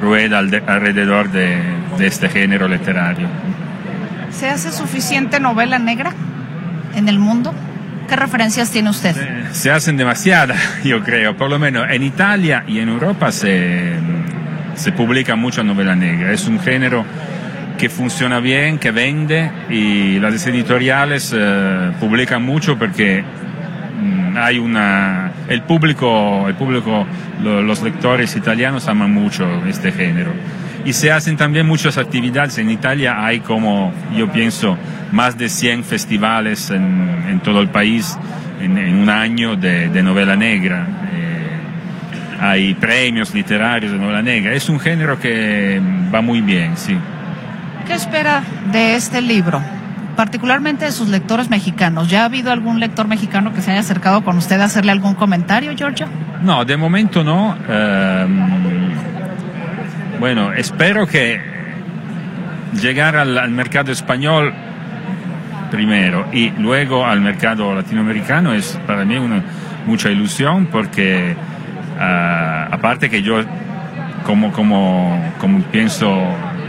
rueda 0.00 0.38
al 0.38 0.50
de, 0.50 0.62
alrededor 0.66 1.30
de, 1.30 1.60
de, 1.96 2.06
este 2.06 2.28
género 2.28 2.68
literario. 2.68 3.28
¿Se 4.30 4.48
hace 4.48 4.70
suficiente 4.72 5.40
novela 5.40 5.78
negra 5.78 6.12
en 6.94 7.08
el 7.08 7.18
mundo? 7.18 7.54
¿Qué 8.08 8.16
referencias 8.16 8.70
tiene 8.70 8.90
usted? 8.90 9.14
Se, 9.52 9.54
se 9.54 9.70
hacen 9.70 9.96
demasiadas, 9.96 10.58
yo 10.84 11.02
creo. 11.02 11.36
Por 11.36 11.50
lo 11.50 11.58
menos 11.58 11.86
en 11.90 12.02
Italia 12.02 12.64
y 12.66 12.78
en 12.78 12.88
Europa 12.88 13.30
se, 13.30 13.92
se 14.74 14.92
publica 14.92 15.36
mucha 15.36 15.62
novela 15.62 15.94
negra. 15.94 16.32
Es 16.32 16.46
un 16.46 16.58
género 16.58 17.04
que 17.78 17.88
funciona 17.88 18.40
bien, 18.40 18.78
que 18.78 18.90
vende 18.90 19.50
y 19.70 20.18
las 20.18 20.46
editoriales 20.46 21.32
eh, 21.36 21.92
publican 22.00 22.42
mucho 22.42 22.76
porque 22.76 23.22
hay 24.36 24.58
una 24.58 25.32
el 25.48 25.62
público 25.62 26.48
el 26.48 26.54
público 26.54 27.06
lo, 27.42 27.62
los 27.62 27.82
lectores 27.82 28.36
italianos 28.36 28.86
aman 28.88 29.12
mucho 29.12 29.46
este 29.66 29.92
género 29.92 30.32
y 30.84 30.92
se 30.92 31.10
hacen 31.12 31.36
también 31.36 31.66
muchas 31.66 31.98
actividades 31.98 32.58
en 32.58 32.70
Italia 32.70 33.24
hay 33.24 33.40
como 33.40 33.92
yo 34.16 34.30
pienso 34.30 34.76
más 35.12 35.36
de 35.36 35.48
100 35.48 35.84
festivales 35.84 36.70
en, 36.70 37.24
en 37.28 37.40
todo 37.40 37.60
el 37.60 37.68
país 37.68 38.18
en, 38.60 38.78
en 38.78 38.96
un 38.96 39.10
año 39.10 39.56
de, 39.56 39.88
de 39.88 40.02
novela 40.02 40.36
negra 40.36 40.86
eh, 41.12 42.40
hay 42.40 42.74
premios 42.74 43.34
literarios 43.34 43.92
de 43.92 43.98
novela 43.98 44.22
negra 44.22 44.52
es 44.52 44.68
un 44.68 44.78
género 44.78 45.18
que 45.18 45.80
va 46.14 46.20
muy 46.20 46.40
bien 46.40 46.76
sí 46.76 46.96
¿qué 47.86 47.94
espera 47.94 48.42
de 48.72 48.94
este 48.94 49.20
libro? 49.20 49.62
particularmente 50.18 50.84
de 50.84 50.90
sus 50.90 51.08
lectores 51.10 51.48
mexicanos. 51.48 52.08
¿Ya 52.08 52.22
ha 52.22 52.24
habido 52.24 52.50
algún 52.50 52.80
lector 52.80 53.06
mexicano 53.06 53.52
que 53.52 53.62
se 53.62 53.70
haya 53.70 53.78
acercado 53.78 54.24
con 54.24 54.36
usted 54.36 54.60
a 54.60 54.64
hacerle 54.64 54.90
algún 54.90 55.14
comentario, 55.14 55.76
Giorgio? 55.76 56.08
No, 56.42 56.64
de 56.64 56.76
momento 56.76 57.22
no. 57.22 57.50
Uh, 57.50 58.67
bueno, 60.18 60.52
espero 60.52 61.06
que 61.06 61.40
llegar 62.80 63.16
al, 63.16 63.50
mercado 63.50 63.92
español 63.92 64.52
primero 65.70 66.26
y 66.32 66.50
luego 66.50 67.04
al 67.04 67.20
mercado 67.20 67.74
latinoamericano 67.74 68.52
es 68.54 68.78
para 68.86 69.04
mí 69.04 69.16
una 69.16 69.42
mucha 69.86 70.10
ilusión 70.10 70.66
porque 70.66 71.34
uh, 71.96 72.74
aparte 72.74 73.08
que 73.08 73.22
yo 73.22 73.42
como, 74.24 74.52
como, 74.52 75.32
como 75.38 75.62
pienso 75.64 76.14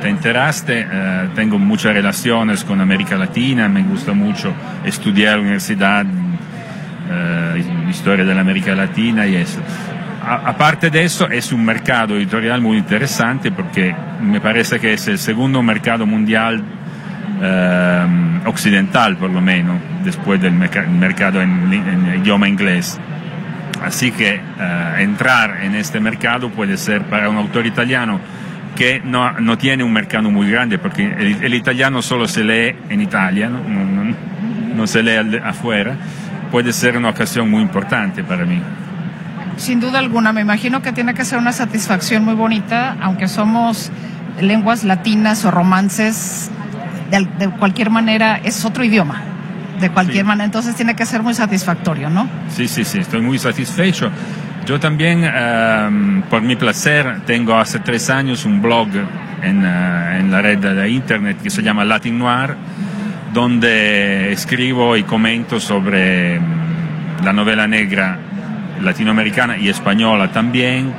te 0.02 0.08
enteraste, 0.08 0.88
eh, 0.90 1.30
tengo 1.36 1.60
muchas 1.60 1.94
relaciones 1.94 2.64
con 2.64 2.80
América 2.80 3.18
Latina, 3.18 3.68
me 3.68 3.84
gusta 3.84 4.14
mucho 4.14 4.54
estudiar 4.86 5.40
universidad, 5.40 6.06
eh, 6.06 7.64
historia 7.90 8.24
de 8.24 8.34
la 8.34 8.42
América 8.42 8.74
Latina 8.76 9.28
y 9.28 9.36
eso. 9.36 9.60
A, 10.30 10.50
aparte 10.50 10.92
de 10.92 11.04
eso, 11.04 11.28
es 11.28 11.52
un 11.52 11.66
mercado 11.66 12.16
editorial 12.16 12.62
muy 12.62 12.78
interesante 12.78 13.52
porque 13.52 13.96
me 14.22 14.40
parece 14.40 14.80
que 14.80 14.94
es 14.94 15.08
el 15.08 15.18
segundo 15.18 15.64
mercado 15.64 16.06
mundial 16.06 16.64
eh, 17.42 18.40
occidental, 18.46 19.18
por 19.18 19.32
lo 19.32 19.42
menos, 19.42 19.82
después 20.04 20.40
del 20.40 20.54
merc 20.54 20.88
mercado 20.88 21.42
en, 21.42 22.22
idioma 22.22 22.48
inglés. 22.48 23.00
Así 23.84 24.12
que 24.12 24.40
entrar 25.00 25.64
en 25.64 25.74
este 25.74 26.00
mercado 26.00 26.50
puede 26.50 26.78
ser 26.78 27.04
para 27.04 27.30
un 27.30 27.38
autor 27.38 27.66
italiano 27.66 28.20
que 28.76 29.02
no, 29.04 29.58
tiene 29.58 29.84
un 29.84 29.94
mercado 29.94 30.30
muy 30.30 30.52
grande, 30.52 30.78
porque 30.78 31.06
el, 31.42 31.54
italiano 31.56 32.04
solo 32.04 32.28
se 32.28 32.44
lee 32.44 32.76
en 32.90 33.02
Italia, 33.02 33.50
no 33.50 34.86
se 34.86 35.02
lee 35.02 35.40
afuera, 35.44 35.96
puede 36.52 36.72
ser 36.72 36.98
una 36.98 37.10
ocasión 37.10 37.50
muy 37.50 37.64
importante 37.64 38.24
para 38.24 38.46
mí. 38.46 38.62
Sin 39.60 39.82
duda 39.82 40.00
alguna, 40.00 40.32
me 40.32 40.40
imagino 40.40 40.82
que 40.82 40.94
tiene 40.94 41.14
que 41.14 41.26
ser 41.26 41.38
una 41.38 41.52
satisfacción 41.52 42.24
muy 42.24 42.34
bonita, 42.34 42.96
aunque 43.02 43.28
somos 43.28 43.92
lenguas 44.40 44.86
latinas 44.86 45.44
o 45.44 45.52
romances, 45.52 46.50
de, 47.12 47.28
de 47.38 47.50
cualquier 47.50 47.90
manera 47.90 48.40
es 48.42 48.64
otro 48.64 48.86
idioma. 48.86 49.22
De 49.82 49.90
cualquier 49.90 50.24
sí. 50.24 50.28
manera, 50.28 50.46
entonces 50.46 50.76
tiene 50.76 50.96
que 50.96 51.06
ser 51.06 51.24
muy 51.24 51.34
satisfactorio, 51.34 52.10
¿no? 52.10 52.30
Sí, 52.48 52.70
sí, 52.70 52.86
sí, 52.86 53.00
estoy 53.00 53.22
muy 53.22 53.38
satisfecho. 53.38 54.10
Yo 54.66 54.80
también, 54.80 55.26
um, 55.26 56.22
por 56.30 56.42
mi 56.42 56.56
placer, 56.56 57.22
tengo 57.26 57.58
hace 57.58 57.80
tres 57.80 58.10
años 58.10 58.46
un 58.46 58.62
blog 58.62 58.88
en, 59.42 59.66
uh, 59.66 60.20
en, 60.20 60.32
la 60.32 60.42
red 60.42 60.60
de 60.60 60.90
internet 60.90 61.38
que 61.44 61.50
se 61.50 61.62
llama 61.62 61.84
Latin 61.84 62.18
Noir, 62.18 62.56
donde 63.34 64.32
escribo 64.32 64.96
y 64.96 65.04
comento 65.04 65.60
sobre 65.60 66.40
um, 66.40 66.46
la 67.26 67.34
novela 67.34 67.68
negra 67.68 68.29
latinoamericana 68.82 69.58
y 69.58 69.70
española 69.70 70.32
también, 70.32 70.94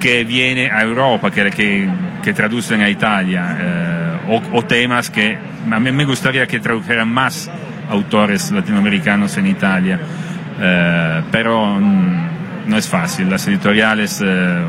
que 0.00 0.24
viene 0.24 0.70
a 0.70 0.82
Europa, 0.82 1.30
que, 1.30 1.50
que, 1.50 1.88
que 2.22 2.32
traducen 2.32 2.80
a 2.82 2.88
Italia, 2.88 4.20
uh, 4.28 4.56
o, 4.56 4.64
temas 4.64 5.10
que 5.10 5.36
a 5.70 5.80
mí 5.80 5.92
me 5.92 6.04
gustaría 6.04 6.46
que 6.46 6.60
tradujeran 6.60 7.08
más 7.08 7.50
autores 7.90 8.50
latinoamericanos 8.50 9.36
en 9.38 9.46
Italia, 9.46 9.98
uh, 9.98 11.24
pero... 11.30 11.62
Um, 11.62 12.28
no 12.68 12.76
es 12.76 12.86
fácil. 12.86 13.28
Las 13.28 13.46
editoriales 13.48 14.22
eh, 14.24 14.64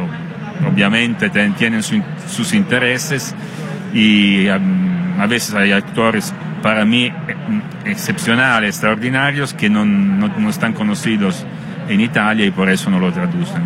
obviamente 0.66 1.30
tienen 1.30 1.84
su, 1.84 2.02
sus 2.28 2.54
intereses 2.54 3.36
y 3.94 4.48
a 4.48 5.28
veces 5.28 5.54
hay 5.54 5.74
actores 5.74 6.34
para 6.64 6.86
mí 6.86 7.12
excepcionales, 7.86 8.70
extraordinarios, 8.70 9.54
que 9.54 9.70
no, 9.70 9.86
no 9.86 10.50
están 10.50 10.74
conocidos 10.74 11.46
en 11.90 12.02
Italia 12.02 12.46
y 12.46 12.52
por 12.52 12.70
eso 12.70 12.90
no 12.90 13.00
lo 13.00 13.12
traducen. 13.12 13.64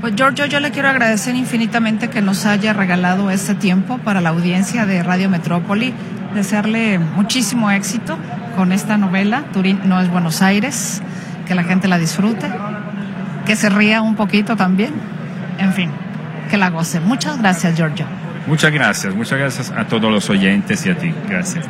Pues 0.00 0.14
Giorgio, 0.16 0.46
yo 0.46 0.60
le 0.60 0.70
quiero 0.70 0.88
agradecer 0.88 1.34
infinitamente 1.34 2.08
que 2.08 2.20
nos 2.20 2.46
haya 2.46 2.72
regalado 2.72 3.30
este 3.30 3.54
tiempo 3.54 3.98
para 3.98 4.20
la 4.20 4.30
audiencia 4.30 4.86
de 4.86 5.02
Radio 5.02 5.30
Metrópoli, 5.30 5.94
desearle 6.34 6.98
muchísimo 6.98 7.70
éxito 7.70 8.18
con 8.54 8.72
esta 8.72 8.96
novela, 8.96 9.44
Turín 9.52 9.80
no 9.84 10.00
es 10.00 10.10
Buenos 10.10 10.42
Aires, 10.42 11.02
que 11.46 11.54
la 11.54 11.64
gente 11.64 11.88
la 11.88 11.98
disfrute, 11.98 12.46
que 13.46 13.56
se 13.56 13.68
ría 13.70 14.02
un 14.02 14.14
poquito 14.14 14.56
también, 14.56 14.92
en 15.58 15.72
fin, 15.72 15.90
que 16.50 16.56
la 16.56 16.70
goce. 16.70 17.00
Muchas 17.00 17.38
gracias, 17.38 17.74
Giorgio. 17.74 18.06
Muchas 18.46 18.72
gracias, 18.72 19.14
muchas 19.14 19.38
gracias 19.38 19.70
a 19.70 19.86
todos 19.86 20.12
los 20.12 20.28
oyentes 20.28 20.84
y 20.86 20.90
a 20.90 20.98
ti. 20.98 21.14
Gracias. 21.28 21.66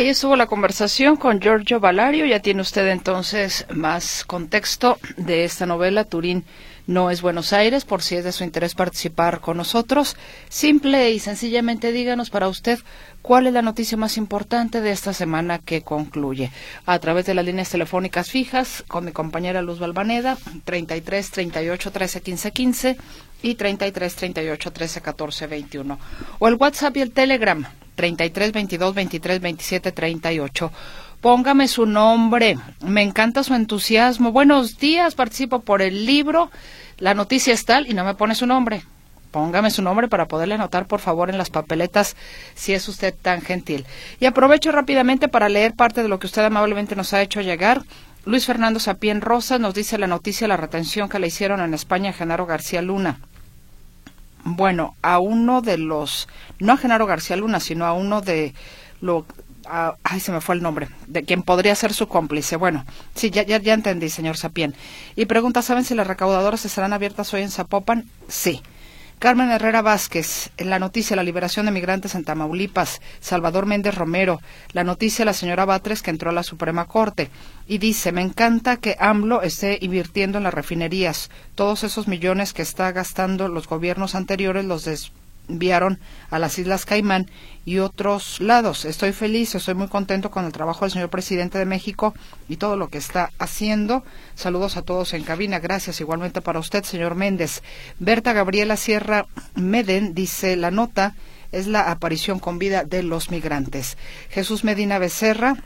Ahí 0.00 0.08
estuvo 0.08 0.34
la 0.34 0.46
conversación 0.46 1.16
con 1.16 1.40
Giorgio 1.40 1.78
Valario. 1.78 2.24
Ya 2.24 2.40
tiene 2.40 2.62
usted 2.62 2.88
entonces 2.88 3.66
más 3.70 4.24
contexto 4.24 4.98
de 5.18 5.44
esta 5.44 5.66
novela, 5.66 6.04
Turín 6.04 6.46
no 6.86 7.10
es 7.10 7.20
Buenos 7.20 7.52
Aires, 7.52 7.84
por 7.84 8.00
si 8.00 8.16
es 8.16 8.24
de 8.24 8.32
su 8.32 8.42
interés 8.42 8.74
participar 8.74 9.40
con 9.40 9.58
nosotros. 9.58 10.16
Simple 10.48 11.10
y 11.10 11.18
sencillamente 11.18 11.92
díganos 11.92 12.30
para 12.30 12.48
usted 12.48 12.78
cuál 13.20 13.46
es 13.46 13.52
la 13.52 13.60
noticia 13.60 13.98
más 13.98 14.16
importante 14.16 14.80
de 14.80 14.90
esta 14.90 15.12
semana 15.12 15.58
que 15.58 15.82
concluye. 15.82 16.50
A 16.86 16.98
través 16.98 17.26
de 17.26 17.34
las 17.34 17.44
líneas 17.44 17.68
telefónicas 17.68 18.30
fijas 18.30 18.82
con 18.88 19.04
mi 19.04 19.12
compañera 19.12 19.60
Luz 19.60 19.80
Balvaneda, 19.80 20.38
33 20.64 21.30
38 21.30 21.90
13 21.90 22.20
15 22.22 22.50
15 22.52 22.96
y 23.42 23.54
33 23.54 24.14
38 24.14 24.70
13 24.70 25.00
14 25.02 25.46
21. 25.46 25.98
O 26.38 26.48
el 26.48 26.54
WhatsApp 26.54 26.96
y 26.96 27.02
el 27.02 27.12
Telegram, 27.12 27.66
33 28.00 28.52
22 28.52 28.94
23 28.94 29.40
27 29.42 29.92
38. 29.92 30.72
Póngame 31.20 31.68
su 31.68 31.84
nombre. 31.84 32.56
Me 32.80 33.02
encanta 33.02 33.44
su 33.44 33.52
entusiasmo. 33.54 34.32
Buenos 34.32 34.78
días, 34.78 35.14
participo 35.14 35.60
por 35.60 35.82
el 35.82 36.06
libro. 36.06 36.50
La 36.96 37.12
noticia 37.12 37.52
es 37.52 37.66
tal 37.66 37.90
y 37.90 37.92
no 37.92 38.02
me 38.04 38.14
pone 38.14 38.34
su 38.34 38.46
nombre. 38.46 38.84
Póngame 39.32 39.70
su 39.70 39.82
nombre 39.82 40.08
para 40.08 40.28
poderle 40.28 40.54
anotar, 40.54 40.86
por 40.86 41.00
favor, 41.00 41.28
en 41.28 41.36
las 41.36 41.50
papeletas, 41.50 42.16
si 42.54 42.72
es 42.72 42.88
usted 42.88 43.14
tan 43.14 43.42
gentil. 43.42 43.84
Y 44.18 44.24
aprovecho 44.24 44.72
rápidamente 44.72 45.28
para 45.28 45.50
leer 45.50 45.74
parte 45.74 46.02
de 46.02 46.08
lo 46.08 46.18
que 46.18 46.26
usted 46.26 46.42
amablemente 46.42 46.96
nos 46.96 47.12
ha 47.12 47.20
hecho 47.20 47.42
llegar. 47.42 47.82
Luis 48.24 48.46
Fernando 48.46 48.80
Sapien 48.80 49.20
Rosa 49.20 49.58
nos 49.58 49.74
dice 49.74 49.98
la 49.98 50.06
noticia 50.06 50.48
la 50.48 50.56
retención 50.56 51.10
que 51.10 51.18
le 51.18 51.26
hicieron 51.26 51.60
en 51.60 51.74
España 51.74 52.10
a 52.10 52.14
Genaro 52.14 52.46
García 52.46 52.80
Luna. 52.80 53.20
Bueno, 54.44 54.94
a 55.02 55.18
uno 55.18 55.60
de 55.62 55.78
los, 55.78 56.28
no 56.58 56.72
a 56.72 56.76
Genaro 56.76 57.06
García 57.06 57.36
Luna, 57.36 57.60
sino 57.60 57.84
a 57.86 57.92
uno 57.92 58.20
de 58.20 58.54
lo, 59.00 59.26
ay, 60.02 60.20
se 60.20 60.32
me 60.32 60.40
fue 60.40 60.54
el 60.54 60.62
nombre, 60.62 60.88
de 61.06 61.22
quien 61.24 61.42
podría 61.42 61.74
ser 61.74 61.92
su 61.92 62.08
cómplice. 62.08 62.56
Bueno, 62.56 62.84
sí, 63.14 63.30
ya, 63.30 63.42
ya, 63.42 63.58
ya 63.58 63.74
entendí, 63.74 64.08
señor 64.08 64.36
Sapien. 64.36 64.74
Y 65.16 65.26
pregunta, 65.26 65.62
¿saben 65.62 65.84
si 65.84 65.94
las 65.94 66.06
recaudadoras 66.06 66.64
estarán 66.64 66.92
abiertas 66.92 67.32
hoy 67.34 67.42
en 67.42 67.50
Zapopan? 67.50 68.06
Sí. 68.28 68.62
Carmen 69.20 69.50
Herrera 69.50 69.82
Vázquez, 69.82 70.50
en 70.56 70.70
la 70.70 70.78
noticia 70.78 71.14
La 71.14 71.22
liberación 71.22 71.66
de 71.66 71.72
migrantes 71.72 72.14
en 72.14 72.24
Tamaulipas, 72.24 73.02
Salvador 73.20 73.66
Méndez 73.66 73.94
Romero, 73.94 74.40
la 74.72 74.82
noticia 74.82 75.26
La 75.26 75.34
señora 75.34 75.66
Batres 75.66 76.00
que 76.00 76.08
entró 76.08 76.30
a 76.30 76.32
la 76.32 76.42
Suprema 76.42 76.86
Corte. 76.86 77.28
Y 77.68 77.76
dice, 77.76 78.12
me 78.12 78.22
encanta 78.22 78.78
que 78.78 78.96
AMLO 78.98 79.42
esté 79.42 79.76
invirtiendo 79.82 80.38
en 80.38 80.44
las 80.44 80.54
refinerías, 80.54 81.30
todos 81.54 81.84
esos 81.84 82.08
millones 82.08 82.54
que 82.54 82.62
está 82.62 82.92
gastando 82.92 83.48
los 83.48 83.68
gobiernos 83.68 84.14
anteriores 84.14 84.64
los 84.64 84.84
enviaron 85.50 85.98
a 86.30 86.38
las 86.38 86.58
Islas 86.58 86.86
Caimán 86.86 87.30
y 87.64 87.78
otros 87.78 88.40
lados. 88.40 88.84
Estoy 88.84 89.12
feliz, 89.12 89.54
estoy 89.54 89.74
muy 89.74 89.88
contento 89.88 90.30
con 90.30 90.44
el 90.44 90.52
trabajo 90.52 90.84
del 90.84 90.92
señor 90.92 91.10
presidente 91.10 91.58
de 91.58 91.66
México 91.66 92.14
y 92.48 92.56
todo 92.56 92.76
lo 92.76 92.88
que 92.88 92.98
está 92.98 93.30
haciendo. 93.38 94.04
Saludos 94.34 94.76
a 94.76 94.82
todos 94.82 95.12
en 95.12 95.24
cabina. 95.24 95.58
Gracias 95.58 96.00
igualmente 96.00 96.40
para 96.40 96.58
usted, 96.58 96.84
señor 96.84 97.14
Méndez. 97.14 97.62
Berta 97.98 98.32
Gabriela 98.32 98.76
Sierra 98.76 99.26
Meden 99.54 100.14
dice 100.14 100.56
la 100.56 100.70
nota 100.70 101.14
es 101.52 101.66
la 101.66 101.90
aparición 101.90 102.38
con 102.38 102.58
vida 102.58 102.84
de 102.84 103.02
los 103.02 103.30
migrantes. 103.30 103.98
Jesús 104.30 104.64
Medina 104.64 104.98
Becerra, 104.98 105.56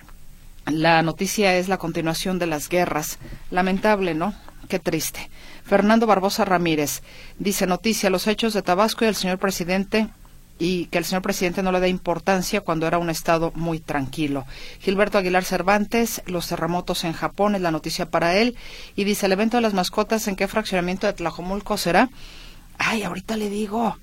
la 0.66 1.02
noticia 1.02 1.56
es 1.56 1.68
la 1.68 1.76
continuación 1.76 2.38
de 2.38 2.46
las 2.46 2.68
guerras. 2.68 3.18
Lamentable, 3.50 4.14
¿no? 4.14 4.34
Qué 4.68 4.78
triste. 4.78 5.30
Fernando 5.64 6.06
Barbosa 6.06 6.44
Ramírez 6.44 7.02
dice 7.38 7.66
noticia 7.66 8.10
los 8.10 8.26
hechos 8.26 8.52
de 8.52 8.62
Tabasco 8.62 9.04
y 9.04 9.08
el 9.08 9.14
señor 9.14 9.38
presidente 9.38 10.08
y 10.58 10.86
que 10.86 10.98
el 10.98 11.04
señor 11.04 11.22
presidente 11.22 11.62
no 11.62 11.72
le 11.72 11.80
da 11.80 11.88
importancia 11.88 12.60
cuando 12.60 12.86
era 12.86 12.98
un 12.98 13.10
estado 13.10 13.50
muy 13.56 13.80
tranquilo. 13.80 14.44
Gilberto 14.80 15.18
Aguilar 15.18 15.44
Cervantes, 15.44 16.22
los 16.26 16.48
terremotos 16.48 17.04
en 17.04 17.12
Japón 17.12 17.54
es 17.54 17.62
la 17.62 17.70
noticia 17.70 18.06
para 18.06 18.36
él 18.36 18.56
y 18.94 19.04
dice 19.04 19.26
el 19.26 19.32
evento 19.32 19.56
de 19.56 19.62
las 19.62 19.74
mascotas 19.74 20.28
en 20.28 20.36
qué 20.36 20.46
fraccionamiento 20.46 21.06
de 21.06 21.14
Tlajomulco 21.14 21.76
será. 21.76 22.10
Ay, 22.78 23.02
ahorita 23.02 23.36
le 23.36 23.48
digo, 23.48 23.96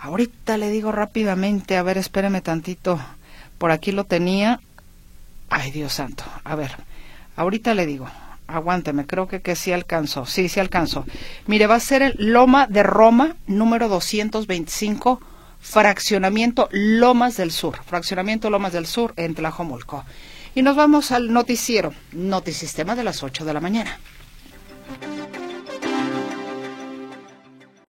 ahorita 0.00 0.56
le 0.56 0.70
digo 0.70 0.92
rápidamente, 0.92 1.76
a 1.76 1.82
ver, 1.82 1.98
espéreme 1.98 2.40
tantito. 2.40 3.00
Por 3.58 3.72
aquí 3.72 3.90
lo 3.90 4.04
tenía. 4.04 4.60
Ay, 5.50 5.72
Dios 5.72 5.94
santo. 5.94 6.24
A 6.44 6.54
ver, 6.54 6.76
ahorita 7.36 7.74
le 7.74 7.86
digo 7.86 8.08
aguánteme, 8.48 9.06
creo 9.06 9.28
que, 9.28 9.40
que 9.40 9.54
sí 9.54 9.72
alcanzó. 9.72 10.26
Sí, 10.26 10.48
sí 10.48 10.58
alcanzó. 10.58 11.04
Mire, 11.46 11.66
va 11.66 11.76
a 11.76 11.80
ser 11.80 12.02
el 12.02 12.14
Loma 12.18 12.66
de 12.66 12.82
Roma, 12.82 13.36
número 13.46 13.88
225, 13.88 15.20
fraccionamiento 15.60 16.68
Lomas 16.72 17.36
del 17.36 17.52
Sur. 17.52 17.78
Fraccionamiento 17.84 18.50
Lomas 18.50 18.72
del 18.72 18.86
Sur 18.86 19.12
en 19.16 19.34
Tlajomulco. 19.34 20.04
Y 20.54 20.62
nos 20.62 20.74
vamos 20.74 21.12
al 21.12 21.32
noticiero, 21.32 21.92
Notisistema 22.12 22.96
de 22.96 23.04
las 23.04 23.22
8 23.22 23.44
de 23.44 23.54
la 23.54 23.60
mañana. 23.60 23.98